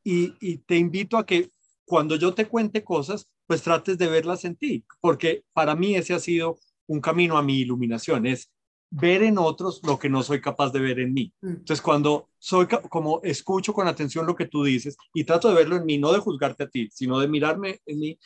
[0.03, 1.51] Y, te invito a que
[1.85, 6.15] cuando yo te cuente cosas, pues trates de verlas en ti, porque para mí ese
[6.15, 8.51] ha sido un camino a mi iluminación, es
[8.91, 11.33] ver en otros lo que no soy capaz de ver en mí.
[11.41, 11.49] Mm.
[11.49, 15.77] Entonces, cuando soy como escucho con atención lo que tú dices y trato de verlo
[15.77, 18.19] en mí, no de juzgarte a ti, sino de mirarme en mí,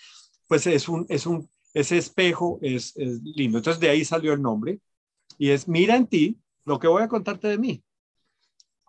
[0.46, 3.58] pues es un, es un, ese espejo es, es lindo.
[3.58, 4.80] Entonces, de ahí salió el nombre
[5.38, 7.82] y es mira en ti lo que voy a contarte de mí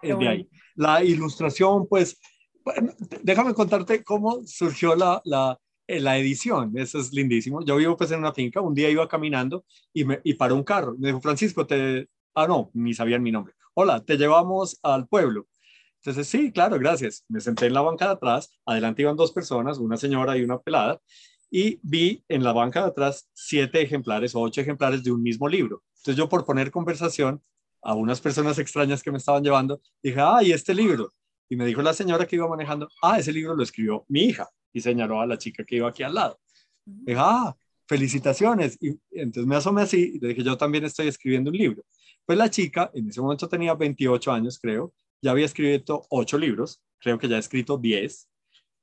[0.02, 0.50] es de ahí.
[0.76, 2.20] La ilustración, pues,
[3.24, 5.60] déjame contarte cómo surgió la, la
[5.90, 7.66] la edición, eso es lindísimo.
[7.66, 10.64] Yo vivo pues en una finca, un día iba caminando y, me, y paró un
[10.64, 10.96] carro.
[11.00, 12.08] Me dijo, Francisco, te...
[12.36, 13.54] Ah, no, ni sabían mi nombre.
[13.74, 15.48] Hola, te llevamos al pueblo.
[16.02, 17.26] Entonces, sí, claro, gracias.
[17.28, 20.60] Me senté en la banca de atrás, adelante iban dos personas, una señora y una
[20.60, 21.02] pelada,
[21.52, 25.50] y vi en la banca de atrás siete ejemplares o ocho ejemplares de un mismo
[25.50, 25.84] libro.
[25.98, 27.42] Entonces yo por poner conversación
[27.82, 31.14] a unas personas extrañas que me estaban llevando, dije, ah, y este libro.
[31.50, 34.48] Y me dijo la señora que iba manejando, ah, ese libro lo escribió mi hija.
[34.74, 36.40] Y señaló a la chica que iba aquí al lado.
[36.86, 37.56] Dije, ah,
[37.88, 38.78] felicitaciones.
[38.82, 41.84] Y entonces me asomé así y le dije, yo también estoy escribiendo un libro.
[42.26, 46.82] Pues la chica, en ese momento tenía 28 años, creo, ya había escrito ocho libros,
[47.00, 48.30] creo que ya ha escrito 10.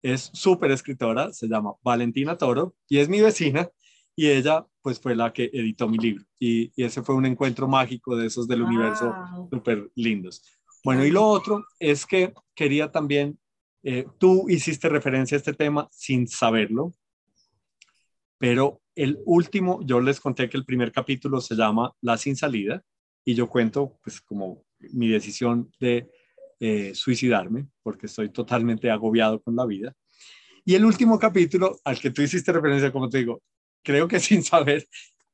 [0.02, 3.68] Es súper escritora, se llama Valentina Toro y es mi vecina
[4.16, 8.16] y ella pues fue la que editó mi libro y, ese fue un encuentro mágico
[8.16, 9.12] de esos del universo
[9.50, 10.42] súper lindos.
[10.84, 13.38] Bueno, y lo otro es que quería también,
[13.88, 16.92] eh, tú hiciste referencia a este tema sin saberlo,
[18.36, 22.82] pero el último, yo les conté que el primer capítulo se llama La sin salida
[23.24, 26.10] y yo cuento pues como mi decisión de
[26.58, 29.94] eh, suicidarme porque estoy totalmente agobiado con la vida.
[30.64, 33.40] Y el último capítulo al que tú hiciste referencia, como te digo,
[33.84, 34.84] creo que sin saber,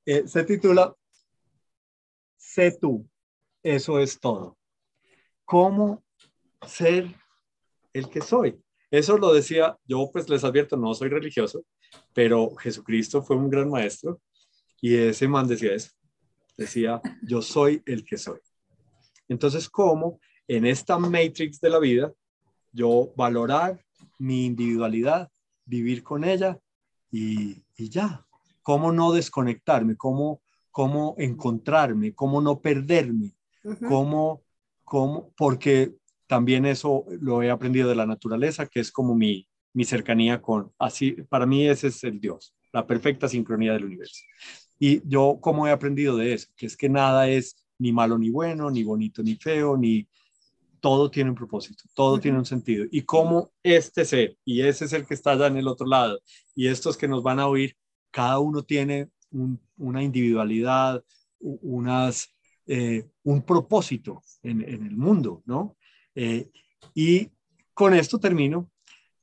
[0.04, 0.94] eh, se titula
[2.36, 3.08] Sé tú,
[3.62, 4.58] eso es todo.
[5.46, 6.04] ¿Cómo
[6.66, 7.21] ser
[7.92, 8.60] el que soy?
[8.90, 11.64] Eso lo decía, yo pues les advierto, no soy religioso,
[12.12, 14.20] pero Jesucristo fue un gran maestro
[14.80, 15.90] y ese man decía eso.
[16.56, 18.38] Decía, yo soy el que soy.
[19.28, 22.12] Entonces, ¿cómo en esta matrix de la vida
[22.72, 23.82] yo valorar
[24.18, 25.30] mi individualidad,
[25.64, 26.58] vivir con ella
[27.10, 28.26] y, y ya?
[28.62, 30.40] cómo no desconectarme, cómo,
[30.70, 33.34] cómo encontrarme, cómo no perderme,
[33.88, 34.42] cómo,
[34.84, 35.94] cómo, porque
[36.32, 40.72] también eso lo he aprendido de la naturaleza, que es como mi, mi cercanía con,
[40.78, 44.22] así, para mí ese es el Dios, la perfecta sincronía del universo.
[44.78, 46.48] Y yo, ¿cómo he aprendido de eso?
[46.56, 50.08] Que es que nada es ni malo ni bueno, ni bonito ni feo, ni
[50.80, 52.86] todo tiene un propósito, todo tiene un sentido.
[52.90, 56.18] Y cómo este ser, y ese es el que está allá en el otro lado,
[56.54, 57.76] y estos que nos van a oír,
[58.10, 59.10] cada uno tiene
[59.76, 61.04] una individualidad,
[61.40, 62.34] unas,
[62.66, 65.76] eh, un propósito en, el mundo, ¿no?
[66.14, 66.50] Eh,
[66.94, 67.30] y
[67.74, 68.70] con esto termino.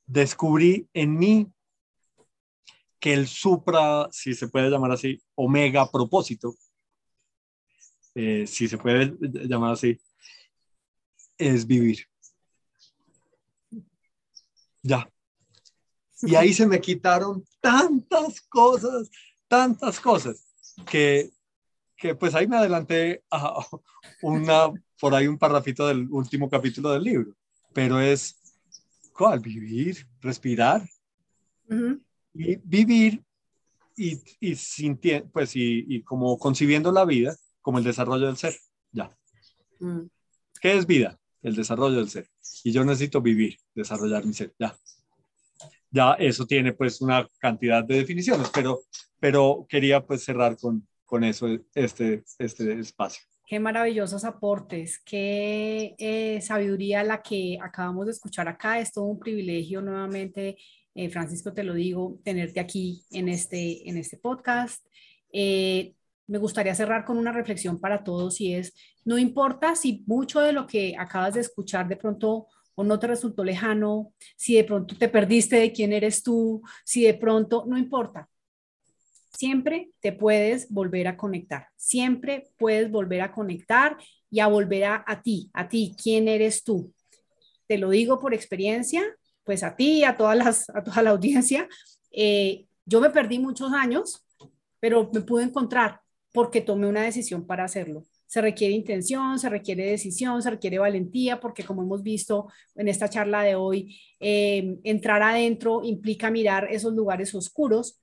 [0.06, 1.46] Descubrí en mí
[2.98, 6.54] que el supra, si se puede llamar así, omega propósito,
[8.14, 9.98] eh, si se puede llamar así,
[11.38, 12.06] es vivir.
[14.82, 15.08] Ya,
[16.22, 19.10] y ahí se me quitaron tantas cosas,
[19.48, 20.46] tantas cosas,
[20.86, 21.30] que,
[21.96, 23.66] que pues ahí me adelanté a
[24.22, 27.34] una, por ahí un parrafito del último capítulo del libro,
[27.72, 28.36] pero es,
[29.12, 29.40] ¿cuál?
[29.40, 30.86] Vivir, respirar
[32.34, 33.22] y vivir
[33.96, 38.54] y, y sintiendo, pues y, y, como concibiendo la vida como el desarrollo del ser,
[38.92, 39.16] ya.
[39.80, 40.06] Mm.
[40.60, 41.18] ¿Qué es vida?
[41.42, 42.28] El desarrollo del ser.
[42.64, 44.76] Y yo necesito vivir, desarrollar mi ser, ya
[45.90, 48.82] ya eso tiene pues una cantidad de definiciones, pero,
[49.18, 53.22] pero quería pues cerrar con, con eso, este, este espacio.
[53.50, 58.78] Qué maravillosos aportes, qué eh, sabiduría la que acabamos de escuchar acá.
[58.78, 60.56] Es todo un privilegio nuevamente,
[60.94, 64.86] eh, Francisco, te lo digo, tenerte aquí en este, en este podcast.
[65.32, 65.94] Eh,
[66.28, 68.72] me gustaría cerrar con una reflexión para todos y es,
[69.04, 72.46] no importa si mucho de lo que acabas de escuchar de pronto
[72.76, 77.02] o no te resultó lejano, si de pronto te perdiste de quién eres tú, si
[77.02, 78.29] de pronto, no importa.
[79.40, 83.96] Siempre te puedes volver a conectar, siempre puedes volver a conectar
[84.30, 86.92] y a volver a, ti, a ti, quién eres tú.
[87.66, 89.02] Te lo digo por experiencia,
[89.42, 91.66] pues a ti, a, todas las, a toda la audiencia.
[92.12, 94.26] Eh, yo me perdí muchos años,
[94.78, 96.02] pero me pude encontrar
[96.34, 101.40] porque tomé una decisión para hacerlo se requiere intención, se requiere decisión, se requiere valentía,
[101.40, 106.94] porque como hemos visto en esta charla de hoy, eh, entrar adentro implica mirar esos
[106.94, 107.98] lugares oscuros,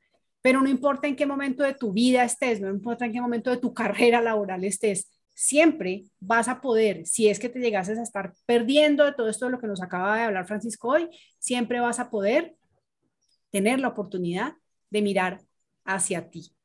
[0.48, 3.50] pero no importa en qué momento de tu vida estés, no importa en qué momento
[3.50, 8.04] de tu carrera laboral estés, siempre vas a poder, si es que te llegases a
[8.04, 11.82] estar perdiendo de todo esto de lo que nos acaba de hablar Francisco hoy, siempre
[11.82, 12.56] vas a poder
[13.50, 14.54] tener la oportunidad
[14.90, 15.42] de mirar
[15.84, 16.56] hacia ti.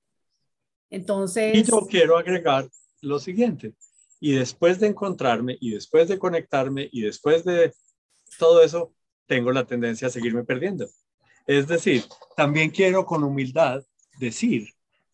[0.89, 1.53] Entonces...
[1.53, 2.69] Y yo quiero agregar
[3.01, 3.75] lo siguiente.
[4.21, 7.75] Y después de encontrarme y después de conectarme y después de
[8.39, 8.95] todo eso,
[9.27, 10.87] tengo la tendencia a seguirme perdiendo.
[11.47, 12.05] Es decir,
[12.37, 13.83] también quiero con humildad
[14.19, 14.69] decir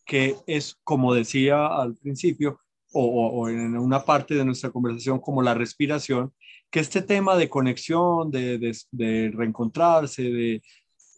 [0.05, 2.59] que es, como decía al principio,
[2.91, 6.33] o, en una parte de nuestra conversación, como la respiración,
[6.71, 8.57] que este tema de conexión, de,
[8.91, 10.61] de, reencontrarse, de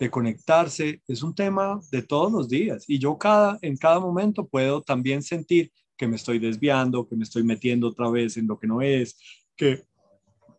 [0.01, 2.85] de conectarse, es un tema de todos los días.
[2.87, 7.23] Y yo cada, en cada momento puedo también sentir que me estoy desviando, que me
[7.23, 9.15] estoy metiendo otra vez en lo que no es,
[9.55, 9.83] que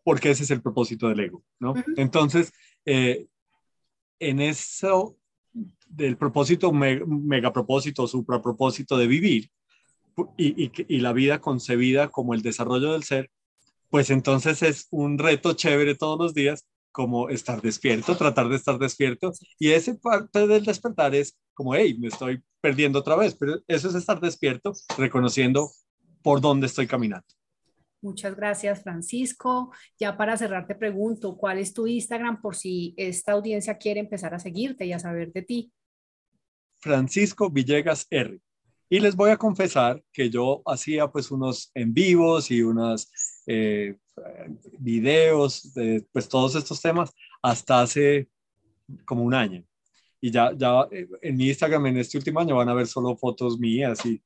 [0.04, 1.74] porque ese es el propósito del ego, ¿no?
[1.96, 2.52] Entonces,
[2.86, 3.26] eh,
[4.28, 5.16] en eso
[5.88, 9.50] del propósito, mega, propósito, supra propósito de vivir
[10.36, 13.30] y, y, la vida concebida como el desarrollo del ser,
[13.90, 18.78] pues entonces es un reto chévere todos los días como estar despierto, tratar de estar
[18.78, 19.32] despierto.
[19.58, 23.88] Y ese parte del despertar es como, hey, me estoy perdiendo otra vez, pero eso
[23.88, 25.70] es estar despierto, reconociendo
[26.22, 27.26] por dónde estoy caminando.
[28.02, 29.72] Muchas gracias, Francisco.
[29.96, 34.34] Ya para cerrar, te pregunto, ¿cuál es tu Instagram por si esta audiencia quiere empezar
[34.34, 35.72] a seguirte y a saber de ti?
[36.80, 38.40] Francisco Villegas R.
[38.90, 43.10] Y les voy a confesar que yo hacía pues unos en vivos y unos
[43.46, 43.96] eh,
[44.80, 48.28] videos de pues todos estos temas hasta hace
[49.06, 49.64] como un año.
[50.20, 53.16] Y ya, ya eh, en mi Instagram en este último año van a ver solo
[53.16, 54.20] fotos mías y,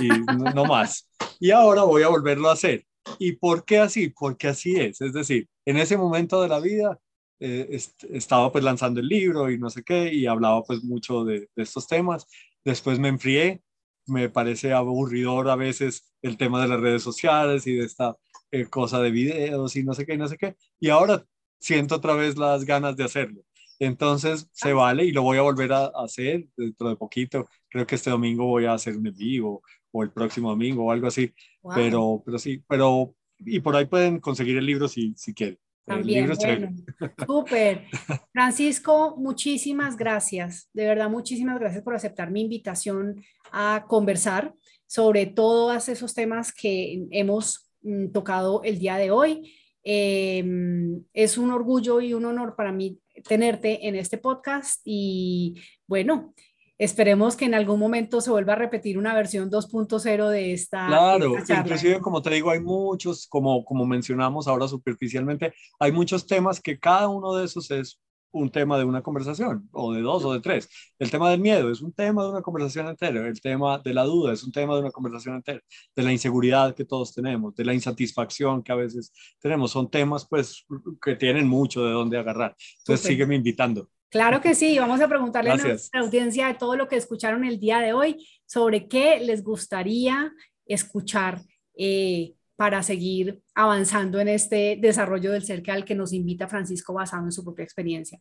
[0.00, 0.08] y
[0.54, 1.08] no más
[1.44, 2.86] y ahora voy a volverlo a hacer.
[3.18, 4.08] ¿Y por qué así?
[4.08, 5.02] Porque así es.
[5.02, 6.98] Es decir, en ese momento de la vida
[7.38, 7.78] eh,
[8.10, 11.86] estaba pues lanzando el libro y no sé qué, y hablaba pues mucho de, estos
[11.86, 12.26] temas.
[12.64, 13.62] Después me enfrié,
[14.06, 18.16] me parece aburridor a veces el tema de las redes sociales y de esta
[18.50, 20.56] eh, cosa de videos y no sé qué, y no sé qué.
[20.80, 21.26] Y ahora
[21.60, 23.42] siento otra vez las ganas de hacerlo.
[23.84, 27.48] Entonces se vale y lo voy a volver a hacer dentro de poquito.
[27.68, 29.62] Creo que este domingo voy a hacer un en vivo
[29.92, 31.32] o el próximo domingo o algo así.
[31.74, 35.58] Pero, pero sí, pero y por ahí pueden conseguir el libro si, si quieren.
[35.84, 36.70] También, bueno,
[37.26, 37.84] súper.
[38.32, 40.70] Francisco, muchísimas gracias.
[40.72, 43.22] De verdad, muchísimas gracias por aceptar mi invitación
[43.52, 44.54] a conversar
[44.86, 49.52] sobre todos esos temas que hemos mm, tocado el día de hoy.
[49.82, 55.54] Em, es un orgullo y un honor para mí tenerte en este podcast y
[55.86, 56.34] bueno,
[56.76, 60.88] Esperemos que en algún momento se vuelva a repetir una versión 2.0 de esta.
[60.88, 66.60] Claro, inclusive como te digo, hay muchos, como, como mencionamos ahora superficialmente, hay muchos temas
[66.60, 68.00] que cada uno de esos es
[68.34, 70.68] un tema de una conversación, o de dos, o de tres.
[70.98, 74.04] El tema del miedo es un tema de una conversación entera, el tema de la
[74.04, 75.60] duda es un tema de una conversación entera,
[75.94, 80.26] de la inseguridad que todos tenemos, de la insatisfacción que a veces tenemos, son temas
[80.28, 80.66] pues
[81.02, 82.54] que tienen mucho de dónde agarrar.
[82.78, 83.88] Entonces sígueme invitando.
[84.10, 87.58] Claro que sí, vamos a preguntarle a nuestra audiencia de todo lo que escucharon el
[87.58, 90.32] día de hoy sobre qué les gustaría
[90.66, 91.40] escuchar
[91.76, 97.24] eh, para seguir avanzando en este desarrollo del que al que nos invita Francisco basado
[97.24, 98.18] en su propia experiencia.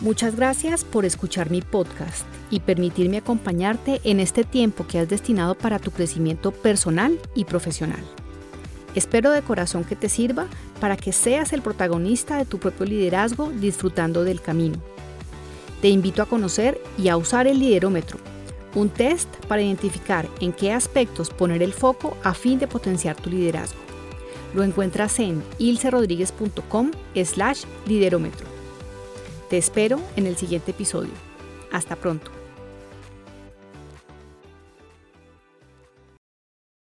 [0.00, 5.56] Muchas gracias por escuchar mi podcast y permitirme acompañarte en este tiempo que has destinado
[5.56, 8.04] para tu crecimiento personal y profesional.
[8.94, 10.46] Espero de corazón que te sirva
[10.80, 14.80] para que seas el protagonista de tu propio liderazgo disfrutando del camino
[15.84, 18.18] te invito a conocer y a usar el liderómetro,
[18.74, 23.30] un test para identificar en qué aspectos poner el foco a fin de potenciar tu
[23.30, 23.78] liderazgo.
[24.54, 26.90] Lo encuentras en ilcerodríguez.com
[27.24, 28.46] slash liderómetro.
[29.50, 31.12] Te espero en el siguiente episodio.
[31.72, 32.43] Hasta pronto.